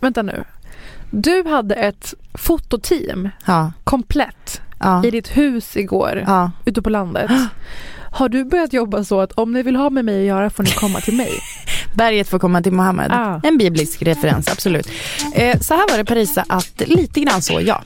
[0.00, 0.44] Vänta nu.
[1.10, 6.50] Du hade ett fototeam Ja, komplett ja, i ditt hus igår ja.
[6.64, 7.30] ute på landet.
[8.12, 10.62] Har du börjat jobba så att om ni vill ha med mig att göra får
[10.62, 11.30] ni komma till mig?
[11.94, 13.10] Berget får komma till Mohammed.
[13.10, 13.40] Ja.
[13.44, 14.88] En biblisk referens, absolut.
[15.34, 17.82] Eh, så här var det Parisa, att lite grann så, ja.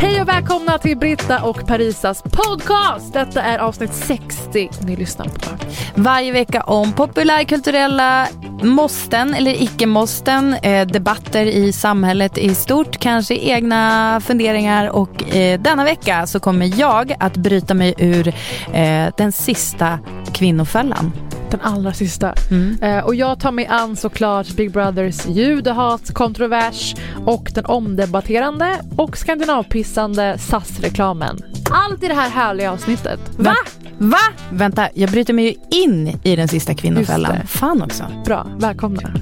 [0.00, 3.12] Hej och välkomna till Britta och Parisas podcast.
[3.12, 5.64] Detta är avsnitt 60 ni lyssnar på.
[5.94, 8.28] Varje vecka om populärkulturella
[8.62, 15.84] måsten eller icke-måsten, eh, debatter i samhället i stort, kanske egna funderingar och eh, denna
[15.84, 18.28] vecka så kommer jag att bryta mig ur
[18.72, 19.98] eh, den sista
[20.32, 21.12] kvinnofällan.
[21.50, 22.34] Den allra sista.
[22.50, 22.82] Mm.
[22.82, 26.94] Eh, och jag tar mig an såklart Big Brothers judehat, kontrovers
[27.26, 31.38] och den omdebatterande och skandinavpissande SAS-reklamen.
[31.70, 33.20] Allt i det här härliga avsnittet.
[33.36, 33.54] Va?
[33.98, 34.18] Va?
[34.50, 37.36] Vänta, jag bryter mig ju in i den sista kvinnofällan.
[37.46, 38.04] Fan också.
[38.24, 39.12] Bra, välkomna.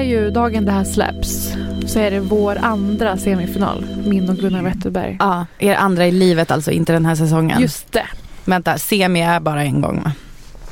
[0.00, 1.52] Är ju dagen det här släpps
[1.86, 5.16] så är det vår andra semifinal, min och Gunnar Wetterberg.
[5.20, 7.60] Ja, er andra i livet alltså, inte den här säsongen.
[7.60, 8.06] Just det.
[8.44, 10.12] Vänta, semi är bara en gång va?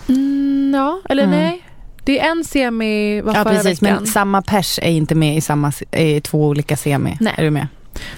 [0.09, 1.38] Mm, ja, eller Mm.
[1.38, 1.62] nej.
[2.05, 3.97] Det är en semi var Ja förra precis, veckan.
[3.97, 7.16] men samma pers är inte med i, samma, i två olika semi.
[7.21, 7.34] Nej.
[7.37, 7.66] Är du med?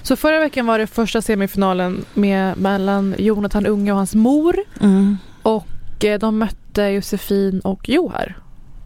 [0.02, 4.56] Så förra veckan var det första semifinalen med, mellan Jonathan Unge och hans mor.
[4.80, 5.16] Mm.
[5.42, 8.36] Och eh, de mötte Josefin och Johar.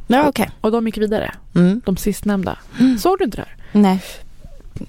[0.08, 0.50] Ja okej.
[0.60, 1.80] Och de gick vidare, Mm.
[1.84, 2.58] de sistnämnda.
[2.98, 3.56] Såg du inte det här?
[3.72, 4.02] Nej.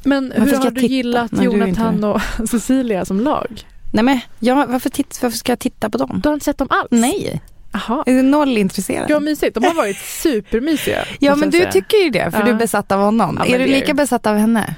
[0.03, 3.61] Men Varför hur har du titta gillat inte Jonathan och Cecilia som lag?
[3.91, 6.19] Nej men, ja, varför, titt, varför ska jag titta på dem?
[6.23, 6.87] Du har inte sett dem alls?
[6.91, 7.41] Nej,
[7.87, 9.07] jag är noll intresserad.
[9.07, 11.03] Gud vad mysigt, de har varit supermysiga.
[11.19, 11.71] Ja men du säga.
[11.71, 12.45] tycker ju det, för Ja.
[12.45, 13.35] du är besatt av honom.
[13.39, 13.93] Ja, är du är lika ju.
[13.93, 14.75] besatt av henne?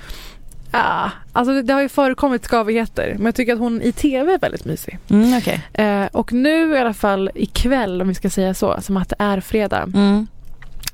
[0.71, 4.39] Ja, alltså det, har ju förekommit skavigheter men jag tycker att hon i tv är
[4.39, 4.99] väldigt mysig.
[5.09, 5.61] Mm, okej.
[5.73, 9.15] Eh, och nu i alla fall ikväll om vi ska säga så, som att det
[9.19, 10.27] är fredag, Mm.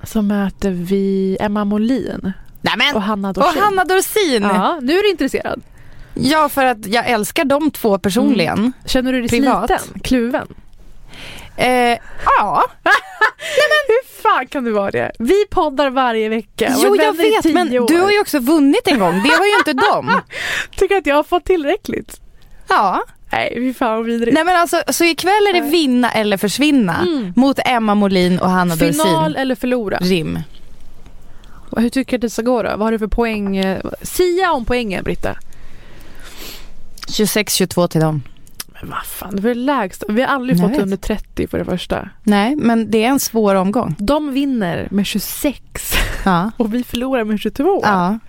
[0.03, 2.95] så möter vi Emma Molin Nämen!
[2.95, 3.61] och Hanna Och Dorsin.
[3.61, 4.43] Hanna Dorsin!
[4.43, 4.51] Ja.
[4.53, 5.61] Ja, nu är du intresserad.
[6.49, 8.73] för att jag älskar de två personligen.
[8.85, 9.67] Känner du dig Privat.
[9.81, 10.01] sliten?
[10.01, 10.47] Kluven?
[11.55, 12.63] Eh, ja,
[13.87, 15.11] Hur fan kan du vara det?
[15.19, 16.73] Vi poddar varje vecka.
[16.77, 17.87] jo jag vet men år.
[17.87, 20.21] du har ju också vunnit en gång, det har ju inte de.
[20.77, 22.21] Tycker att jag har fått tillräckligt?
[22.69, 24.33] Ja, Nej, fy fan vidrigt.
[24.33, 27.33] nej men alltså så ikväll är det vinna eller försvinna Mm.
[27.35, 29.35] mot Emma Molin och Hanna Final Dorsin.
[29.35, 29.97] eller förlora?
[30.01, 30.39] Rim.
[31.77, 32.69] Hur tycker du det ska gå då?
[32.69, 33.57] Vad har du för poäng?
[33.57, 35.35] eh, Sia om poängen Britta.
[37.07, 38.21] 26-22 till dem.
[38.81, 40.05] Men vad fan, det var det lägsta.
[40.09, 42.09] Vi har aldrig Jag fått under 30 för det första.
[42.23, 43.95] Nej, men det är en svår omgång.
[43.99, 45.61] De vinner med 26
[46.25, 46.51] Ja.
[46.57, 47.79] och vi förlorar med 22.
[47.83, 48.19] ja.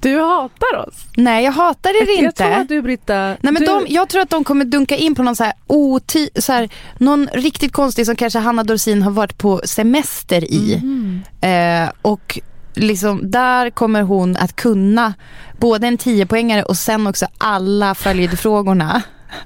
[0.00, 0.94] Du hatar oss.
[1.16, 2.32] Nej, jag hatar er Jag inte.
[2.44, 3.14] tror att du Britta...
[3.26, 5.52] Nej, men du, de, jag tror att de kommer dunka in på någon så här,
[5.66, 10.76] oti, så här någon riktigt konstig som kanske Hanna Dorsin har varit på semester i.
[10.82, 11.22] Mhm.
[11.40, 12.38] Eh, och
[12.74, 15.14] liksom där kommer hon att kunna
[15.60, 19.02] både en 10-poängare och sen också alla följdfrågorna.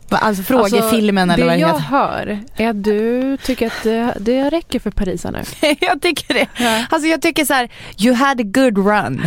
[0.08, 1.81] Alltså frågefilmen eller vad det jag heter.
[1.81, 5.43] hör är att du tycker att det, det räcker för Parisa nu.
[5.81, 6.46] jag tycker det.
[6.56, 6.84] Ja.
[6.90, 7.69] Alltså jag tycker så här,
[7.99, 9.23] you had a good run.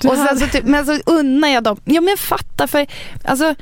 [0.00, 2.86] Du och sen hade- så, typ, men så unnar jag dem, ja men fatta för,
[3.24, 3.54] alltså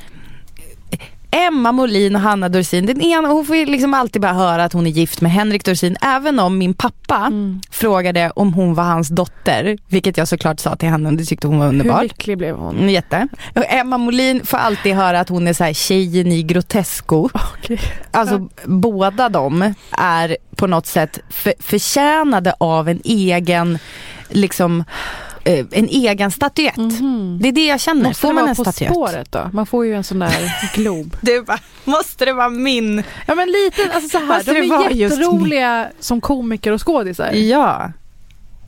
[1.32, 4.86] Emma Molin och Hanna Dorsin, den ena, hon får liksom alltid bara höra att hon
[4.86, 7.60] är gift med Henrik Dorsin, även om min pappa Mm.
[7.70, 11.46] frågade om hon var hans dotter, vilket jag såklart sa till henne och det tyckte
[11.46, 12.02] hon var Hur underbart.
[12.02, 12.76] lycklig blev hon?
[12.76, 13.28] Mm, Jätte.
[13.54, 17.28] Och Emma Molin får alltid höra att hon är så här tjejen i Grotesco.
[17.58, 17.80] Okej.
[18.10, 23.78] Alltså båda de är på något sätt för, förtjänade av en egen,
[24.28, 24.84] liksom,
[25.58, 26.76] en egen statyett.
[26.76, 27.38] Mhm.
[27.42, 28.02] Det är det jag känner.
[28.04, 28.90] Måste Får det man vara en På statyett?
[28.92, 29.50] spåret då?
[29.52, 31.16] Man får ju en sån där glob.
[31.20, 33.02] Det bara, måste det vara min?
[33.26, 36.86] Ja men lite, alltså så här, Måste de det är vara jätteroliga som komiker och
[36.86, 37.32] skådisar.
[37.32, 37.92] Ja.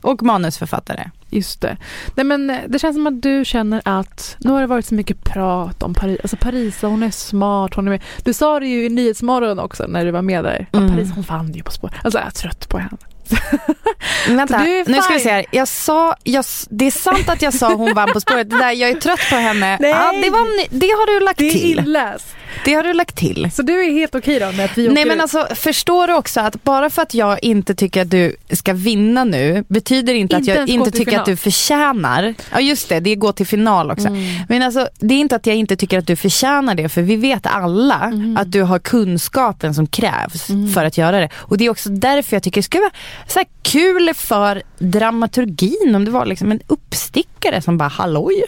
[0.01, 1.09] Och manusförfattare.
[1.29, 1.77] Just det.
[2.15, 4.95] Nej men eh, det känns som att du känner att nu har det varit så
[4.95, 6.19] mycket prat om Paris.
[6.23, 8.01] Alltså Parisa hon är smart, hon är med.
[8.23, 10.67] Du sa det ju i Nyhetsmorgon också när du var med där.
[10.73, 10.85] Mm.
[10.85, 10.95] Mm.
[10.95, 11.91] Paris hon vann ju På spår.
[12.03, 12.97] Alltså jag är trött på henne.
[14.27, 15.45] Vänta, nu ska vi se här.
[15.51, 18.49] Jag sa, jag, det är sant att jag sa hon vann På spåret.
[18.49, 19.77] Det där, jag är trött på henne.
[19.79, 19.89] Nej.
[19.91, 21.79] Ja, det, var, det har du lagt Det är till.
[21.79, 22.25] inläst.
[22.65, 23.49] Det har du lagt till.
[23.53, 25.21] Så du är helt okej då med att vi Nej åker men ut?
[25.21, 29.23] alltså förstår du också att bara för att jag inte tycker att du ska vinna
[29.23, 31.25] nu betyder inte, att Inte jag ens gå inte tycker att final.
[31.25, 34.07] du förtjänar, ja just det, det går till final också.
[34.07, 34.23] Mm.
[34.49, 37.15] Men alltså det är inte att jag inte tycker att du förtjänar det för vi
[37.15, 38.37] vet alla Mm.
[38.37, 41.29] att du har kunskapen som krävs för att göra det.
[41.33, 42.91] Och det är också därför jag tycker det skulle vara
[43.27, 48.43] så kul för dramaturgin om det var liksom en uppstickare som bara halloj.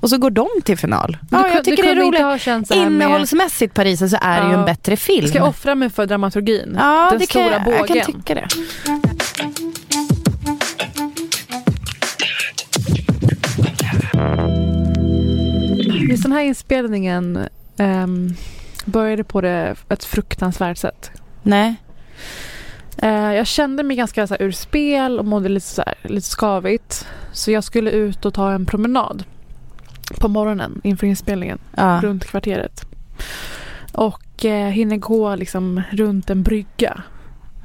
[0.00, 1.18] Och så går de till final.
[1.20, 2.20] Du Ja, jag tycker det är roligt.
[2.20, 2.60] här
[2.90, 4.58] med- Innehållsmässigt Paris så är det ju Ja.
[4.58, 5.28] en bättre film.
[5.28, 6.74] Ska jag offra mig för dramaturgin?
[6.78, 7.96] Ja, Den det kan stora jag, bågen.
[7.96, 8.48] jag kan tycka det.
[16.10, 17.38] Just den här inspelningen
[17.76, 18.34] ehm,
[18.84, 21.10] började på det ett fruktansvärt sätt.
[21.42, 21.74] Nej.
[23.02, 26.26] Eh, jag kände mig ganska så här, ur spel och mådde lite, så här, lite
[26.28, 27.06] skavigt.
[27.32, 29.24] Så jag skulle ut och ta en promenad
[30.18, 32.00] på morgonen inför inspelningen Ja.
[32.02, 32.86] runt kvarteret.
[33.92, 37.02] Och eh, hinner gå liksom runt en brygga.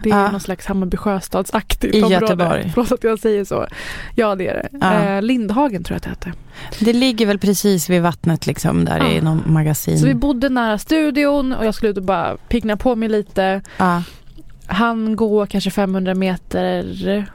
[0.03, 0.31] Det är Ja.
[0.31, 2.13] någon slags Hammarby sjöstadsaktigt I område.
[2.25, 2.71] Göteborg.
[2.73, 3.67] Förlåt att jag säger så.
[4.15, 4.69] Ja det är det.
[4.81, 5.03] Ja.
[5.03, 6.85] Eh, Lindhagen tror jag att det hette.
[6.85, 9.21] Det ligger väl precis vid vattnet liksom där i Ja.
[9.23, 9.99] någon magasin.
[9.99, 13.61] Så vi bodde nära studion och jag skulle ut och bara pigna på mig lite.
[13.77, 14.03] ja.
[14.67, 17.25] Han går kanske 500 meter,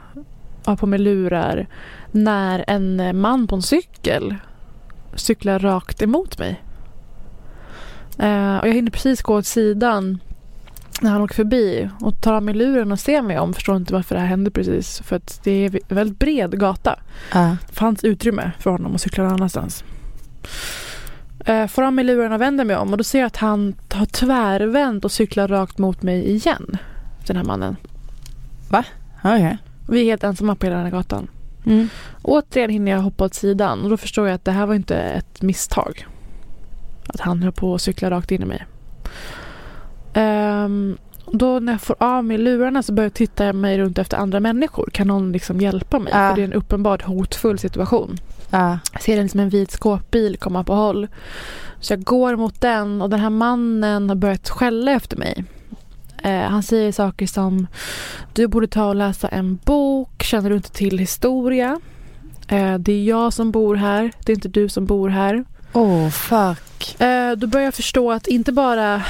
[0.65, 1.67] har på mig lurar,
[2.11, 4.35] när en man på en cykel
[5.15, 6.63] cyklar rakt emot mig.
[8.19, 10.19] Eh, och jag hinner precis gå åt sidan
[11.01, 13.53] när han åker förbi och tar av mig luren och ser mig om.
[13.53, 15.01] Förstår inte varför det här hände precis.
[15.01, 16.99] För att det är en väldigt bred gata.
[17.33, 17.57] Ja.
[17.67, 19.83] Det fanns utrymme för honom att cykla någon annanstans.
[21.45, 23.75] Eh, får av mig luren och vänder mig om och då ser jag att han
[23.93, 26.77] har tvärvänt och cyklar rakt mot mig igen.
[27.27, 27.75] Den här mannen.
[29.23, 29.57] Okej.
[29.89, 31.27] Vi är helt ensamma på hela den här gatan.
[31.65, 31.89] Mm.
[32.21, 34.97] Återigen hinner jag hoppa åt sidan och då förstår jag att det här var inte
[34.97, 36.07] ett misstag.
[37.07, 38.65] Att han höll på att cykla rakt in i mig.
[40.13, 40.97] Ehm,
[41.31, 44.39] då när jag får av mig lurarna så börjar jag titta mig runt efter andra
[44.39, 44.89] människor.
[44.93, 46.13] Kan någon liksom hjälpa mig?
[46.15, 46.29] Ja.
[46.29, 48.17] För det är en uppenbart hotfull situation.
[48.49, 48.79] Ja.
[48.93, 51.07] Jag ser en, liksom en vit skåpbil komma på håll.
[51.79, 55.45] Så jag går mot den och den här mannen har börjat skälla efter mig.
[56.23, 57.67] Eh, han säger saker som
[58.33, 60.23] Du borde ta och läsa en bok.
[60.23, 61.79] Känner du inte till historia?
[62.47, 64.11] Eh, det är jag som bor här.
[64.25, 65.45] Det är inte du som bor här.
[65.73, 67.01] Oh fuck.
[67.01, 69.03] Eh, då börjar jag förstå att inte bara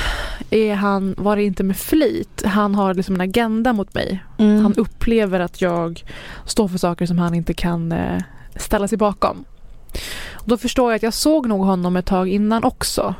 [0.49, 2.43] är han, var det inte med flit.
[2.45, 4.23] Han har liksom en agenda mot mig.
[4.37, 4.63] Mm.
[4.63, 6.03] Han upplever att jag
[6.45, 7.93] står för saker som han inte kan
[8.55, 9.43] ställa sig bakom.
[10.33, 13.15] Och då förstår jag att jag såg nog honom ett tag innan också.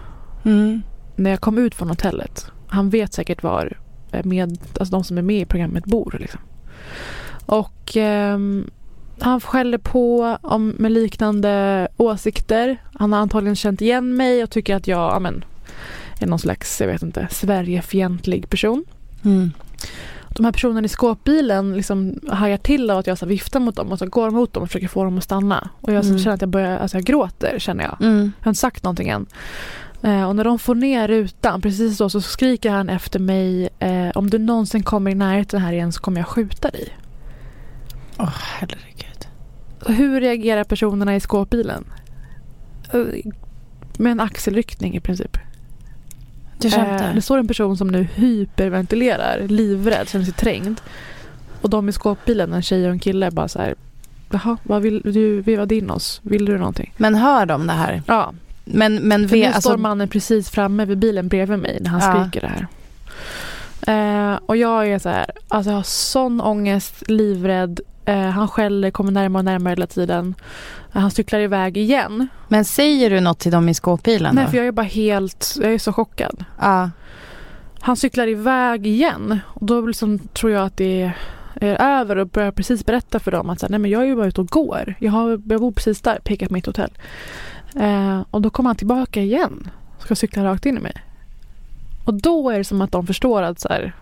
[0.46, 0.82] Mm.
[1.16, 2.52] När jag kom ut från hotellet.
[2.72, 3.78] Han vet säkert var
[4.12, 6.18] eh, med, alltså de som är med i programmet bor.
[6.20, 6.40] Liksom.
[7.46, 8.70] Och ehm,
[9.20, 12.78] han skäller på om, med liknande åsikter.
[12.94, 15.44] Han har antagligen känt igen mig och tycker att jag ja, men,
[16.20, 18.86] är någon slags, jag vet inte, Sverigefientlig person.
[19.26, 19.52] Mm.
[20.36, 23.92] De här personerna i skåpbilen liksom hajar till av att jag så viftar mot dem
[23.92, 25.70] och så går mot dem och försöker få dem att stanna.
[25.82, 26.20] Och jag Mm.
[26.20, 27.98] känner att jag börjar, alltså jag gråter känner jag.
[28.02, 28.32] Mm.
[28.40, 29.26] Jag har inte sagt någonting än.
[30.04, 34.10] Eh, och när de får ner rutan, precis då så skriker han efter mig eh,
[34.16, 36.98] om du någonsin kommer i närheten här igen så kommer jag skjuta dig.
[38.18, 38.30] Åh
[38.60, 39.28] herregud.
[39.82, 41.86] Så hur reagerar personerna i skåpbilen?
[42.94, 43.32] eh,
[43.98, 45.38] med en axelryckning i princip.
[46.58, 47.14] Du Eh, skämtar?
[47.14, 50.82] det står en person som nu hyperventilerar, livrädd, känner sig trängd.
[51.62, 53.76] Och de i skåpbilen, en tjej och en kille, bara så här.
[54.32, 55.42] Jaha, vad vill du?
[55.42, 56.22] Vi var in oss.
[56.24, 56.94] Vill du någonting?
[56.98, 58.02] Men hör de det här?
[58.08, 58.34] Ja,
[58.74, 61.90] Men, men för ve, nu alltså, står mannen precis framme vid bilen bredvid mig när
[61.90, 62.24] han Ja.
[62.30, 62.68] skriker det här.
[63.88, 67.80] Eh, och jag är så här, alltså jag har sån ångest, livrädd.
[68.06, 70.36] Eh, han skäller, kommer närmare och närmare hela tiden.
[70.94, 72.28] Eh, han cyklar iväg igen.
[72.48, 74.50] men säger du något till dem i skåpbilen Nej, då?
[74.52, 76.46] för jag är bara helt, jag är så chockad.
[76.60, 76.90] Ja.
[77.80, 81.12] Han cyklar iväg igen och då liksom tror jag att det
[81.56, 84.06] är över och börjar precis berätta för dem att så här, nej men jag är
[84.06, 84.96] ju bara ute och går.
[85.00, 86.92] Jag, har, jag bor precis där, pekar på mitt hotell.
[87.76, 89.70] Eh, och då kommer han tillbaka igen.
[90.00, 90.94] Ska cykla rakt in i mig.
[92.06, 93.96] Och då är det som att de förstår att så här,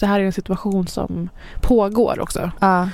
[0.00, 1.28] det här är en situation som
[1.62, 2.50] pågår också.
[2.60, 2.88] ja.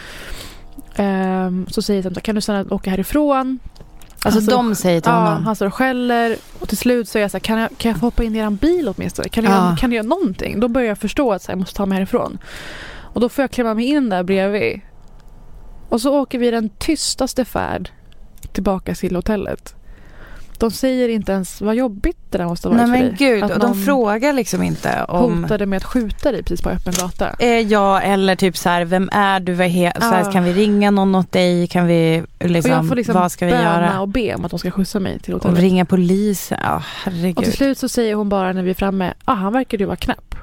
[0.97, 3.59] Ehm, så säger de, kan du snälla åka härifrån?
[4.25, 5.45] Alltså står- de säger till Ja, honom?
[5.45, 7.91] han står och skäller och till slut så är jag så här, kan jag, kan
[7.91, 9.29] jag få hoppa in i er bil åtminstone?
[9.29, 9.77] Kan jag, Ja.
[9.81, 10.61] kan jag göra någonting?
[10.61, 12.39] Då börjar jag förstå att så här, jag måste ta mig härifrån.
[13.01, 14.81] Och då får jag klämma mig in där bredvid.
[15.89, 17.91] Och så åker vi den tystaste färd
[18.53, 19.75] tillbaka till hotellet.
[20.63, 23.29] De säger inte ens vad jobbigt det där måste ha varit Nej för men dig.
[23.35, 25.43] gud, Att och de frågar liksom inte om...
[25.43, 27.31] hotade med att skjuta dig precis på öppen gata.
[27.39, 29.53] Eh, ja, eller typ så här, vem är du?
[29.55, 30.33] Vad he- så här, Ja.
[30.33, 31.67] kan vi ringa någon åt dig?
[31.67, 34.01] Kan vi, liksom, och jag får liksom vad ska vi göra?
[34.01, 35.61] och be om att de ska skjutsa mig till Och hotellet.
[35.63, 36.59] ringa polisen?
[36.63, 37.55] Ja, Och till herregud.
[37.55, 40.35] slut så säger hon bara när vi är framme, ah, han verkar ju vara knapp.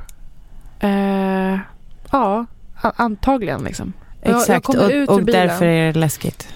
[0.80, 1.60] Eh,
[2.12, 2.46] ja,
[2.82, 3.94] antagligen liksom.
[4.22, 6.48] Jag- jag Exakt, kommer ut och, och därför är det läskigt.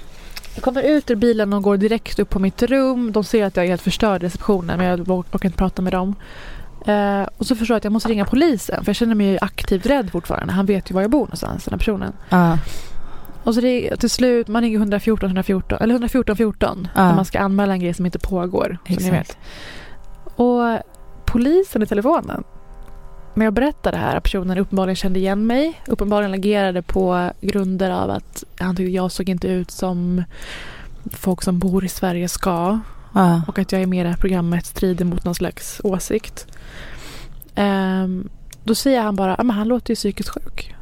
[0.56, 3.12] Jag kommer ut ur bilen och går direkt upp på mitt rum.
[3.12, 5.94] De ser att jag är helt förstörd i receptionen men jag orkar inte prata med
[5.94, 6.16] dem.
[6.86, 9.86] Eh, och så förstår jag att jag måste ringa polisen för jag känner mig aktivt
[9.86, 10.54] rädd fortfarande.
[10.54, 12.14] Han vet ju var jag bor någonstans, den här personen.
[12.30, 12.58] Ja.
[13.44, 17.06] Och så det, till slut, man ringer 114 114, eller 114 14 Ja.
[17.08, 18.78] när man ska anmäla en grej som inte pågår.
[18.86, 19.38] Exakt.
[20.36, 20.62] Och
[21.26, 22.44] polisen i telefonen,
[23.34, 27.92] när jag berättade det här, att personen uppenbarligen kände igen mig, uppenbarligen agerade på grunder
[27.92, 30.24] av att han tyckte jag såg inte ut som
[31.12, 32.80] folk som bor i Sverige ska
[33.14, 33.42] Ja.
[33.48, 36.48] och att jag i med det här programmet strider mot någon slags åsikt.
[37.56, 38.30] Ehm,
[38.64, 40.76] då säger han bara, ah, men han låter ju psykiskt sjuk.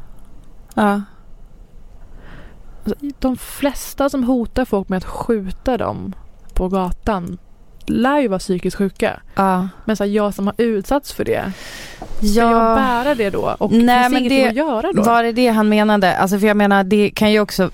[2.83, 6.13] Alltså, De flesta som hotar folk med att skjuta dem
[6.53, 7.37] på gatan
[7.85, 9.19] lär ju vara psykiskt sjuka.
[9.35, 9.67] Ja.
[9.85, 11.51] Men så här, jag som har utsatts för det,
[12.17, 12.75] ska jag ja.
[12.75, 13.55] bära det då?
[13.59, 15.03] Och Nej, finns men det- att göra då?
[15.03, 16.17] Var det det han menade?
[16.17, 17.69] Alltså för jag menar, det kan ju också,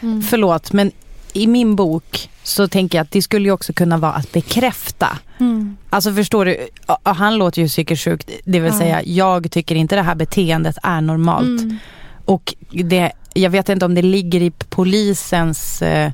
[0.00, 0.22] Mm.
[0.22, 0.90] förlåt, men
[1.32, 5.18] i min bok så tänker jag att det skulle ju också kunna vara att bekräfta.
[5.40, 5.76] Mm.
[5.90, 6.56] Alltså förstår du,
[7.02, 8.78] han låter ju psykiskt sjuk, det vill Ja.
[8.78, 11.60] säga jag tycker inte det här beteendet är normalt.
[11.62, 11.76] Mm.
[12.24, 15.82] Och det, jag vet inte om det ligger i polisens...
[15.82, 16.12] Eh,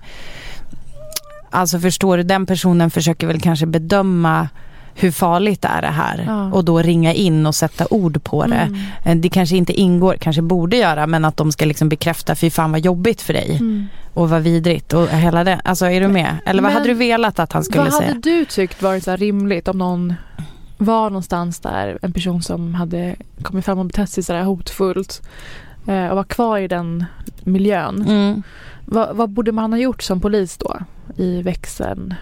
[1.50, 4.49] alltså förstår du, den personen försöker väl kanske bedöma
[4.95, 6.52] hur farligt är det här Ja.
[6.52, 8.55] och då ringa in och sätta ord på det.
[8.55, 8.81] Mm.
[9.05, 12.50] Eh, Det kanske inte ingår, kanske borde göra, men att de ska liksom bekräfta, fy
[12.50, 13.87] fan vad jobbigt för dig Mm.
[14.14, 15.61] och vad vidrigt och hela det.
[15.64, 16.37] Alltså är du med?
[16.47, 18.09] Eller vad Men hade du velat att han skulle Vad säga?
[18.09, 20.14] hade du tyckt varit så rimligt om någon
[20.78, 25.23] var någonstans där, en person som hade kommit fram och betett sig så här hotfullt
[25.87, 27.05] eh, och var kvar i den
[27.45, 28.05] miljön.
[28.09, 28.43] Mm.
[28.90, 30.76] Vad, vad borde man ha gjort som polis då
[31.16, 32.14] i växeln?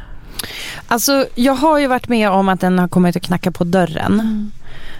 [0.88, 4.50] Alltså jag har ju varit med om att den har kommit och knackat på dörren.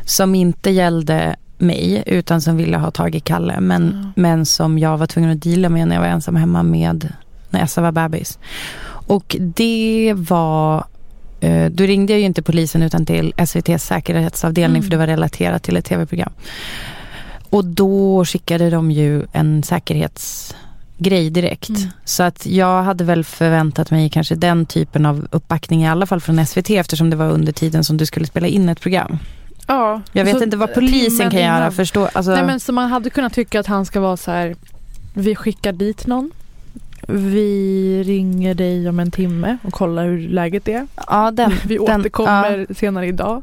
[0.04, 4.12] som inte gällde mig utan som ville ha tag i Kalle men, Mm.
[4.16, 7.12] men som jag var tvungen att deala med när jag var ensam hemma med
[7.50, 8.38] när Essa var bebis.
[9.06, 10.85] Och det var
[11.40, 14.82] eh, då ringde jag ju inte polisen utan till SVTs säkerhetsavdelning Mm.
[14.82, 16.32] för det var relaterat till ett tv-program.
[17.50, 19.62] Och då skickade de ju en
[20.97, 21.69] säkerhetsgrej direkt.
[21.69, 21.91] Mm.
[22.05, 26.21] Så att jag hade väl förväntat mig kanske den typen av uppbackning i alla fall
[26.21, 29.19] från SVT eftersom det var under tiden som du skulle spela in ett program.
[29.69, 31.57] Ja, Jag vet så inte vad polisen kan göra.
[31.57, 31.73] innan.
[31.73, 34.55] Förstå, alltså, Nej men så man hade kunnat tycka att han ska vara så här.
[35.15, 36.31] Vi skickar dit någon.
[37.09, 40.87] Vi ringer dig om en timme och kollar hur läget är.
[41.07, 43.43] ja, den, Vi den, återkommer senare idag.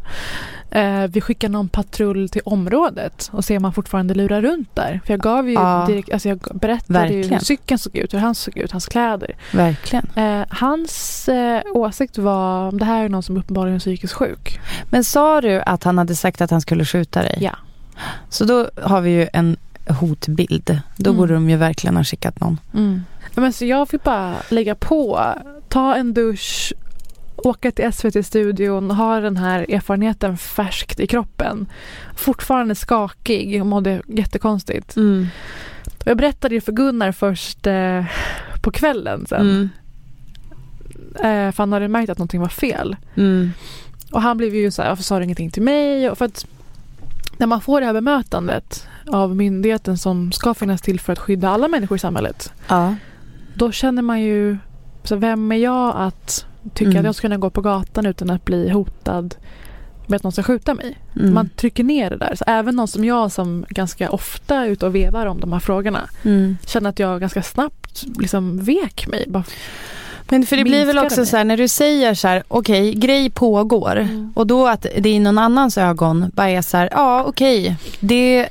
[0.76, 5.02] Eh, vi skickar någon patrull till området och ser om han fortfarande lurar runt där.
[5.06, 5.86] För jag gav ju Ja.
[5.88, 7.30] direkt, alltså jag berättade Verkligen.
[7.30, 9.36] hur cykeln såg ut, hur han såg ut, hans kläder.
[9.52, 10.08] Verkligen.
[10.16, 14.60] Eh, hans eh, åsikt var, det här är någon som uppenbarligen är psykiskt sjuk.
[14.90, 17.38] Men sa du att han hade sagt att han skulle skjuta dig?
[17.42, 17.56] Ja.
[18.30, 20.80] Så då har vi ju en hotbild.
[20.98, 21.18] Då Mm.
[21.18, 22.60] borde de ju verkligen ha skickat någon.
[23.36, 25.26] Ja, Men så jag fick bara lägga på,
[25.70, 26.74] ta en dusch,
[27.46, 31.68] åka till SVT-studion, ha den här erfarenheten färskt i kroppen.
[32.16, 34.98] Fortfarande skakig och mådde jättekonstigt.
[36.04, 38.06] Och jag berättade ju för Gunnar först eh,
[38.62, 39.42] på kvällen sen.
[39.42, 39.70] Mm.
[41.16, 42.96] Eh, för han hade märkt att någonting var fel.
[43.16, 43.52] Mm.
[44.12, 46.10] Och han blev ju så här, varför sa du ingenting till mig?
[46.10, 46.46] Och för att
[47.38, 51.50] när man får det här bemötandet av myndigheten som ska finnas till för att skydda
[51.50, 52.54] alla människor i samhället.
[52.68, 52.96] Ja.
[53.54, 54.58] Då känner man ju,
[55.04, 57.00] så vem är jag att tycka Mm.
[57.00, 59.36] att jag ska kunna gå på gatan utan att bli hotad
[60.08, 60.98] med att någon ska skjuta mig?
[61.20, 61.34] Mm.
[61.34, 62.36] Man trycker ner det där.
[62.36, 65.60] Så även någon som jag som ganska ofta är ute och vevar om de här
[65.60, 66.58] frågorna Mm.
[66.66, 69.26] känner att jag ganska snabbt liksom vek mig.
[69.28, 69.44] Bara,
[70.30, 73.30] Men för det blir väl också så här när du säger så här, okej, grej
[73.30, 73.96] pågår.
[73.96, 74.34] Mm.
[74.36, 78.50] Och då att det i någon annans ögon bara är så här, ja okej, det,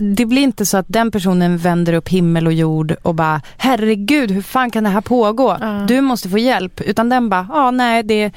[0.00, 4.30] det blir inte så att den personen vänder upp himmel och jord och bara, herregud
[4.30, 5.56] hur fan kan det här pågå?
[5.60, 5.84] Ja.
[5.88, 6.80] Du måste få hjälp.
[6.80, 8.32] Utan den bara, ja nej, det,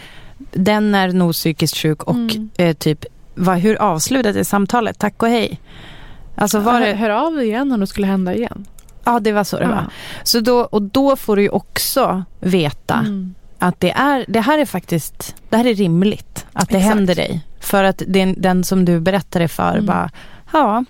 [0.51, 2.50] den är nog psykiskt sjuk och Mm.
[2.58, 3.05] eh, typ,
[3.36, 5.00] vad, hur avslutades samtalet?
[5.00, 5.60] Tack och hej.
[6.36, 8.65] Alltså var hör, det, hör av dig igen om det skulle hända igen.
[9.03, 9.86] ja det var så det var.
[10.24, 13.34] Så då, och då får du ju också veta Mm.
[13.60, 16.96] att det, är, det här är faktiskt, det här är rimligt att det Exakt.
[16.96, 17.41] händer dig.
[17.60, 19.86] För att den, den som du berättar det för Mm.
[19.86, 20.10] bara,
[20.53, 20.83] ja,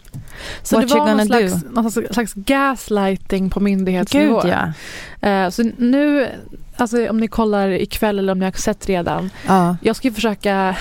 [0.63, 4.41] Så What det var någon slags, någon slags, gaslighting på myndighetsnivå.
[4.41, 4.74] gud ja.
[5.29, 6.27] Eh, så nu,
[6.77, 9.29] alltså om ni kollar ikväll eller om ni har sett redan.
[9.48, 9.77] ja.
[9.82, 10.75] Jag ska ju försöka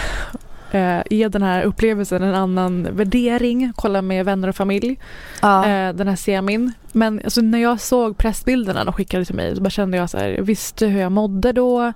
[0.71, 3.73] eh, ge den här upplevelsen en annan värdering.
[3.77, 4.99] Kolla med vänner och familj.
[5.43, 5.67] ja.
[5.67, 6.73] eh, den här semin.
[6.93, 10.19] Men alltså, när jag såg pressbilderna de skickade till mig så bara kände jag så
[10.19, 11.93] här, jag visste hur jag mådde då,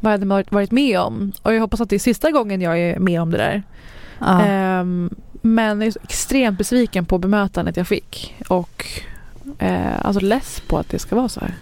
[0.00, 1.32] vad jag hade varit- med om.
[1.42, 3.62] Och jag hoppas att det är sista gången jag är med om det där.
[4.18, 4.42] ja.
[4.46, 5.10] Ehm,
[5.42, 8.34] men jag är så extremt besviken på bemötandet jag fick.
[8.48, 8.86] Och
[9.58, 11.54] eh, alltså less på att det ska vara så här.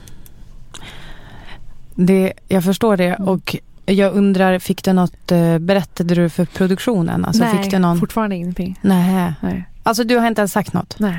[1.95, 3.29] Det, jag förstår det Mm.
[3.29, 3.57] och
[3.87, 7.25] jag undrar, fick du något, eh, berättade du för produktionen?
[7.25, 7.99] Alltså Nej, fick du någon?
[8.01, 8.79] fortfarande ingenting.
[8.83, 9.33] Nej.
[9.41, 9.65] Nej.
[9.83, 10.99] Alltså du har inte ens sagt något?
[10.99, 11.19] Nej.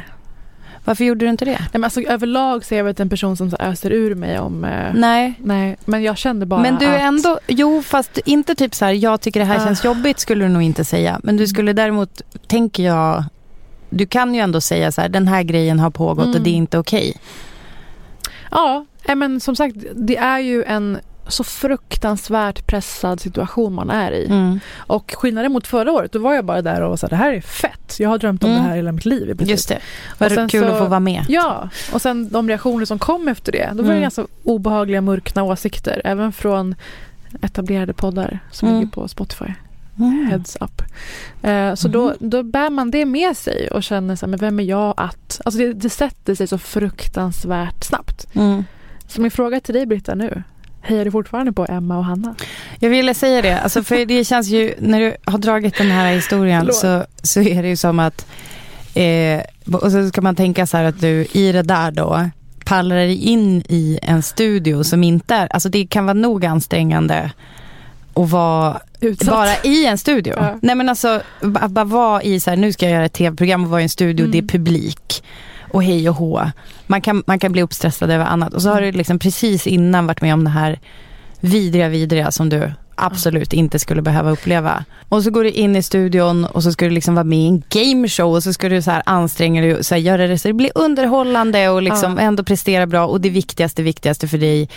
[0.89, 1.51] Varför gjorde du inte det?
[1.59, 4.39] Nej, men alltså, överlag så är jag väl en person som så öser ur mig
[4.39, 4.63] om...
[4.63, 5.33] Eh, Nej.
[5.43, 8.85] nej, men jag kände bara Men du är att, ändå, jo fast inte typ så
[8.85, 9.65] här, jag tycker det här Ah.
[9.65, 11.19] känns jobbigt skulle du nog inte säga.
[11.23, 13.23] Men du skulle däremot, tänker jag,
[13.89, 16.43] du kan ju ändå säga så här, den här grejen har pågått och Mm.
[16.43, 17.13] det är inte okej.
[18.51, 24.11] Ja, nej, men som sagt, det är ju en så fruktansvärt pressad situation man är
[24.11, 24.25] i.
[24.25, 24.59] Mm.
[24.77, 27.15] Och skillnaden mot förra året, då var jag bara där och var så här, det
[27.15, 27.95] här är fett.
[27.99, 28.63] Jag har drömt om Mm.
[28.63, 29.41] det här hela mitt liv.
[29.41, 29.43] i.
[29.45, 29.79] Just det.
[30.17, 31.25] Vad kul så- att få vara med.
[31.29, 33.69] Ja, och sen de reaktioner som kom efter det.
[33.73, 34.01] Då var det Mm.
[34.01, 36.01] ganska obehagliga, mörkna åsikter.
[36.05, 36.75] Även från
[37.41, 38.79] etablerade poddar som Mm.
[38.79, 39.53] ligger på Spotify.
[39.99, 40.27] Mm.
[40.31, 40.81] Heads up.
[41.41, 44.59] Eh, så då, då bär man det med sig och känner så här, men vem
[44.59, 45.41] är jag att...
[45.45, 48.27] Alltså det, det sätter sig så fruktansvärt snabbt.
[48.35, 48.63] Mm.
[49.07, 50.43] Så min fråga till dig Britta nu.
[50.81, 52.35] Hejar du fortfarande på Emma och Hanna?
[52.79, 56.13] Jag ville säga det, alltså för det känns ju, när du har dragit den här
[56.13, 58.25] historien så, så är det ju som att,
[58.93, 59.41] eh,
[59.75, 62.29] och så ska man tänka så här att du i det där då
[62.65, 67.31] pallar dig in i en studio som inte är, alltså det kan vara nog ansträngande
[68.13, 69.29] att vara Utsatt.
[69.29, 70.33] bara i en studio.
[70.37, 70.59] Ja.
[70.61, 71.21] Nej men alltså
[71.55, 73.83] att bara vara i så här, nu ska jag göra ett tv-program och vara i
[73.83, 74.31] en studio, Mm.
[74.31, 75.23] det är publik
[75.71, 76.51] och hej och hå.
[76.87, 78.53] Man kan, man kan bli uppstressad över annat.
[78.53, 80.79] Och så har du liksom precis innan varit med om det här
[81.39, 84.83] vidriga, vidriga som du absolut inte skulle behöva uppleva.
[85.09, 87.47] Och så går du in i studion och så ska du liksom vara med i
[87.47, 90.37] en gameshow och så ska du så här anstränga dig och så här göra det
[90.39, 92.23] så det blir underhållande och liksom Ja.
[92.23, 93.05] ändå prestera bra.
[93.07, 94.69] Och det viktigaste, viktigaste för dig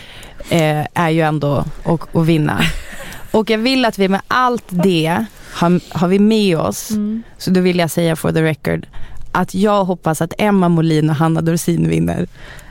[0.51, 2.61] eh, är ju ändå att, att vinna.
[3.31, 5.25] Och jag vill att vi med allt det
[5.55, 7.23] har, har vi med oss, Mm.
[7.39, 8.87] så då vill jag säga for the record,
[9.33, 12.29] att jag hoppas att Emma Molin och Hanna Dorsin vinner.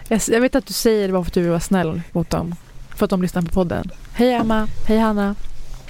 [0.07, 2.29] Jag, jag vet att du säger det bara för att du vill vara snäll mot
[2.29, 2.55] dem.
[2.95, 3.89] För att de lyssnar på podden.
[4.13, 5.35] Hej Emma, hej Hanna.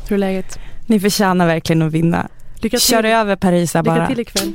[0.07, 0.59] Hur är läget?
[0.85, 2.27] Ni förtjänar verkligen att vinna.
[2.59, 4.07] Lycka till, Kör över Parisa lycka bara.
[4.07, 4.53] till ikväll.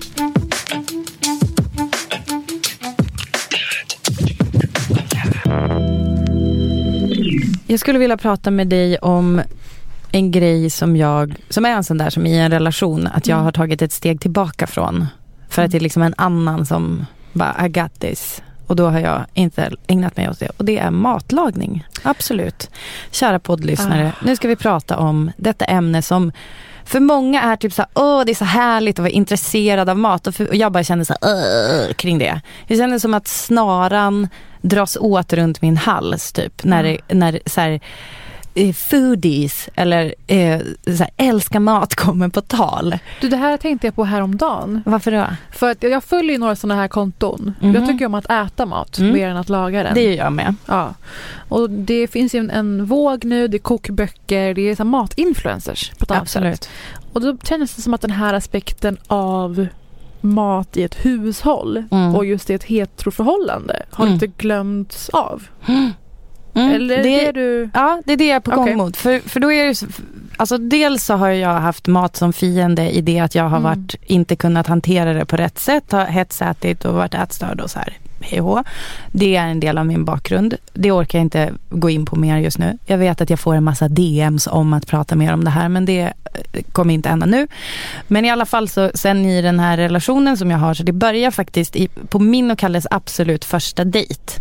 [7.67, 9.41] Jag skulle vilja prata med dig om
[10.13, 13.35] en grej som jag, som är en sån där som i en relation, att jag
[13.37, 13.45] Mm.
[13.45, 15.07] har tagit ett steg tillbaka från.
[15.57, 18.43] För att det är liksom en annan som bara, I got this.
[18.67, 20.49] Och då har jag inte ägnat mig åt det.
[20.57, 21.87] Och det är matlagning.
[22.03, 22.71] Absolut.
[23.11, 24.25] Kära poddlyssnare, Ah.
[24.25, 26.33] nu ska vi prata om detta ämne som
[26.85, 29.99] för många är typ så här, åh det är så härligt att vara intresserad av
[29.99, 30.27] mat.
[30.27, 32.41] Och, för, och jag bara känner så här, kring det.
[32.67, 34.29] Jag känner som att snaran
[34.63, 36.65] dras åt runt min hals typ.
[36.65, 37.81] När, det, när så här,
[38.57, 42.99] eh, foodies eller eh, så här, älska mat kommer på tal.
[43.21, 44.83] Du, det här tänkte jag på häromdagen.
[44.87, 45.27] Varför då?
[45.53, 47.55] För att jag följer ju några sådana här konton.
[47.61, 47.75] Mhm.
[47.75, 49.13] Jag tycker om att äta mat Mm.
[49.13, 49.95] mer än att laga den.
[49.95, 50.55] Det gör jag med.
[50.67, 50.95] Ja.
[51.49, 55.91] Och det finns ju en, en våg nu, det är kokböcker, det är så matinfluencers
[55.99, 56.69] på ett annat sätt.
[57.13, 59.67] Och då känns det som att den här aspekten av
[60.21, 62.15] mat i ett hushåll Mm.
[62.15, 64.15] och just i ett heteroförhållande har Mm.
[64.15, 65.43] lite glömts av.
[66.57, 67.71] Mm, Eller det- är du...
[67.75, 68.77] Ja, det är det jag är på gång Okej.
[68.77, 68.97] mot.
[68.97, 69.87] För, för då är det, så-
[70.37, 73.63] alltså dels så har jag haft mat som fiende i det att jag har Mm.
[73.63, 77.79] varit, inte kunnat hantera det på rätt sätt, har hetsätit och varit ätstörd och så
[77.79, 77.93] här.
[78.21, 78.65] Hej och hå.
[79.13, 80.55] Det är en del av min bakgrund.
[80.73, 82.79] Det orkar jag inte gå in på mer just nu.
[82.87, 85.69] Jag vet att jag får en massa DMs om att prata mer om det här,
[85.69, 87.47] men det eh, kommer inte hända nu.
[88.09, 90.93] Men i alla fall så sen i den här relationen som jag har, så det
[90.93, 94.33] börjar faktiskt i, på min och Kalles absolut första dejt.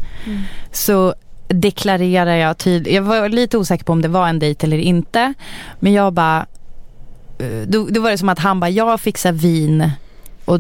[0.72, 1.14] Så
[1.48, 5.34] deklarerar jag tydligt, jag var lite osäker på om det var en dejt eller inte.
[5.80, 6.46] Men jag bara,
[7.40, 9.90] eh, då, då var det som att han bara, jag fixar vin
[10.46, 10.60] och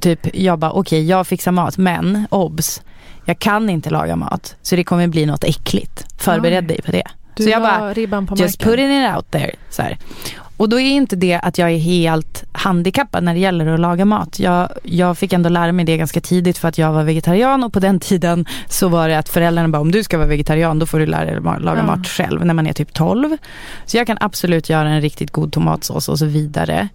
[0.00, 2.82] typ, jag bara okej jag fixar mat men obs,
[3.24, 6.22] jag kan inte laga mat så det kommer bli något äckligt.
[6.22, 7.04] Förbered dig på det.
[7.36, 8.72] Du så jag bara, ribban på just marken.
[8.72, 9.54] putting it out there.
[9.70, 9.98] Så här.
[10.56, 14.04] Och då är inte det att jag är helt handikappad när det gäller att laga
[14.04, 14.38] mat.
[14.38, 17.72] Jag, jag fick ändå lära mig det ganska tidigt för att jag var vegetarian och
[17.72, 20.86] på den tiden så var det att föräldrarna bara om du ska vara vegetarian då
[20.86, 21.82] får du lära dig laga Ja.
[21.86, 23.36] mat själv när man är typ 12.
[23.86, 26.88] Så jag kan absolut göra en riktigt god tomatsås och så vidare.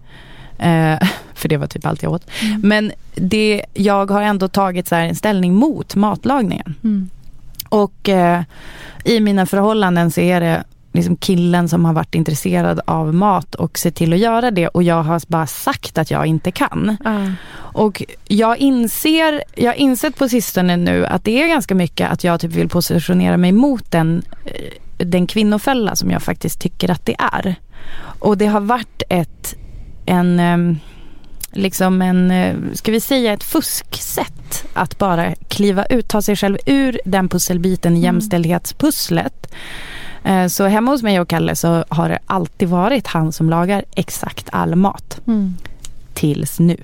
[0.58, 2.30] Eh, för det var typ allt jag åt.
[2.62, 6.74] Men det, jag har ändå tagit så en ställning mot matlagningen.
[6.84, 7.10] Mm.
[7.68, 8.42] Och eh,
[9.04, 13.78] i mina förhållanden så är det liksom killen som har varit intresserad av mat och
[13.78, 16.96] ser till att göra det och jag har bara sagt att jag inte kan.
[17.04, 17.30] Ja.
[17.54, 22.24] Och jag inser, jag har insett på sistone nu att det är ganska mycket att
[22.24, 27.06] jag typ vill positionera mig mot den, eh, den kvinnofälla som jag faktiskt tycker att
[27.06, 27.54] det är.
[28.18, 29.54] Och det har varit ett,
[30.06, 30.78] en, ehm,
[31.52, 36.58] liksom en, eh, ska vi säga ett fusksätt att bara kliva ut, ta sig själv
[36.66, 39.54] ur den pusselbiten i jämställdhetspusslet.
[40.24, 43.84] Eh, Så hemma hos mig och Kalle så har det alltid varit han som lagar
[43.94, 45.20] exakt all mat.
[45.26, 45.54] Mm.
[46.14, 46.76] Tills nu.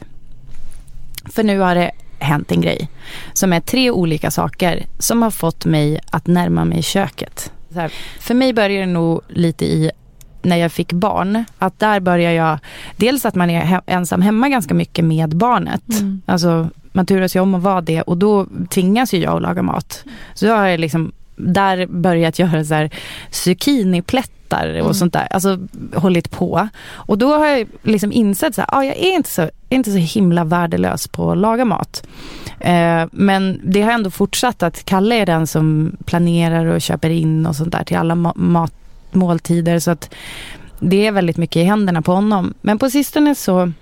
[1.32, 2.88] För nu har det hänt en grej
[3.32, 7.52] som är tre olika saker som har fått mig att närma mig köket.
[7.74, 9.90] Här, för mig börjar det nog lite i
[10.42, 11.44] när jag fick barn.
[11.58, 12.58] Att där börjar jag,
[12.96, 15.82] dels att man är he- ensam hemma ganska mycket med barnet.
[15.90, 16.22] Mm.
[16.26, 19.62] Alltså man turas ju om att vara det och då tvingas ju jag att laga
[19.62, 20.04] mat.
[20.34, 22.90] Så jag har liksom där börjat göra så här
[23.30, 24.94] zucchiniplättar och Mm.
[24.94, 25.28] sånt där.
[25.30, 25.58] Alltså
[25.94, 26.68] hållit på.
[26.92, 29.96] Och då har jag liksom insett så här, ah, jag är inte så, inte så
[29.98, 32.06] himla värdelös på att laga mat.
[32.60, 37.46] Eh, men det har ändå fortsatt att Kalle är den som planerar och köper in
[37.46, 38.72] och sånt där till alla ma- mat,
[39.12, 39.78] måltider.
[39.78, 40.14] Så att
[40.80, 42.54] det är väldigt mycket i händerna på honom.
[42.60, 43.72] Men på sistone så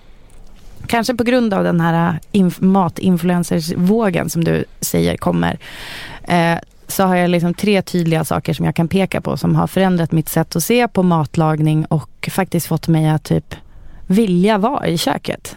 [0.87, 5.59] Kanske på grund av den här inf- matinfluencersvågen som du säger kommer.
[6.23, 6.59] Eh,
[6.89, 10.13] så har jag liksom tre tydliga saker som jag kan peka på som har förändrat
[10.13, 13.55] mitt sätt att se på matlagning och faktiskt fått mig att typ
[14.07, 15.57] vilja vara i köket.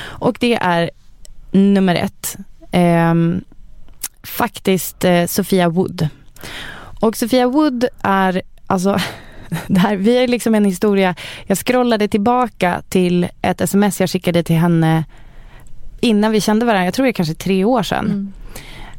[0.00, 0.90] Och det är
[1.50, 2.36] nummer ett.
[2.70, 3.14] eh,
[4.22, 6.08] faktiskt eh, Sofia Wood.
[7.00, 8.98] Och Sofia Wood är alltså
[9.66, 11.14] det här, vi har liksom en historia.
[11.46, 15.04] Jag scrollade tillbaka till ett sms jag skickade till henne
[16.00, 16.84] innan vi kände varandra.
[16.84, 18.06] Jag tror det är kanske tre år sedan.
[18.06, 18.32] Mm.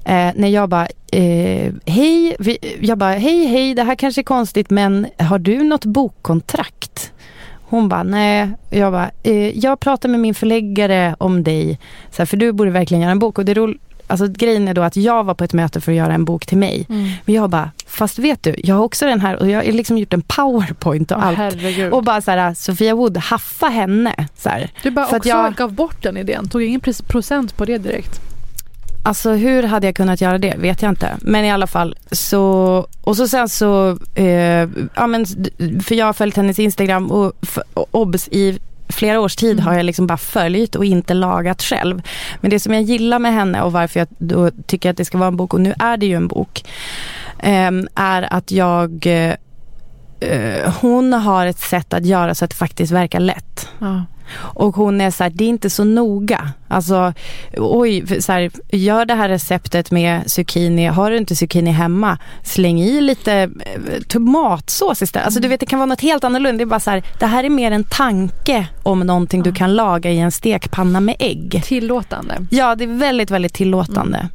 [0.06, 4.24] Eh, när jag bara, eh, hej, vi, jag bara, hej, hej, det här kanske är
[4.24, 7.12] konstigt men har du något bokkontrakt?
[7.68, 8.50] Hon bara, nej.
[8.70, 11.80] Jag bara, eh, jag pratar med min förläggare om dig,
[12.12, 13.38] så här, för du borde verkligen göra en bok.
[13.38, 13.74] Och det ro-
[14.08, 16.46] alltså, grejen är då att jag var på ett möte för att göra en bok
[16.46, 16.86] till mig.
[16.90, 17.10] Mm.
[17.26, 19.98] Men jag bara, fast vet du, jag har också den här och jag har liksom
[19.98, 21.38] gjort en powerpoint och Åh, allt.
[21.38, 21.94] herregud.
[21.94, 24.28] Och bara så här, Sofia Wood, haffa henne.
[24.38, 24.70] Så här.
[24.84, 26.50] du bara för också jag- gav bort den idén.
[26.50, 28.20] Tog ingen procent på det direkt.
[29.06, 31.18] Alltså hur hade jag kunnat göra det vet jag inte.
[31.22, 35.26] Men i alla fall så, och så sen så, eh, ja men
[35.84, 37.34] för jag har följt hennes Instagram och,
[37.74, 39.66] och obs i flera års tid Mm.
[39.66, 42.02] har jag liksom bara följt och inte lagat själv.
[42.42, 45.18] Men det som jag gillar med henne och varför jag då tycker att det ska
[45.18, 46.64] vara en bok och nu är det ju en bok.
[47.40, 49.34] ehm, är att jag eh,
[50.20, 53.68] eh, hon har ett sätt att göra så att det faktiskt verkar lätt.
[53.80, 54.06] Ja.
[54.36, 56.50] Och hon är så här, det är inte så noga.
[56.68, 57.14] Alltså,
[57.58, 60.86] oj, så här, gör det här receptet med zucchini.
[60.88, 65.26] Har du inte zucchini hemma, släng i lite eh, tomatsås istället.
[65.26, 66.58] Alltså du vet, det kan vara något helt annorlunda.
[66.58, 69.76] Det är bara så här, det här är mer en tanke om någonting du kan
[69.76, 71.62] laga i en stekpanna med ägg.
[71.66, 72.46] Tillåtande.
[72.50, 74.30] Ja, det är väldigt, väldigt tillåtande.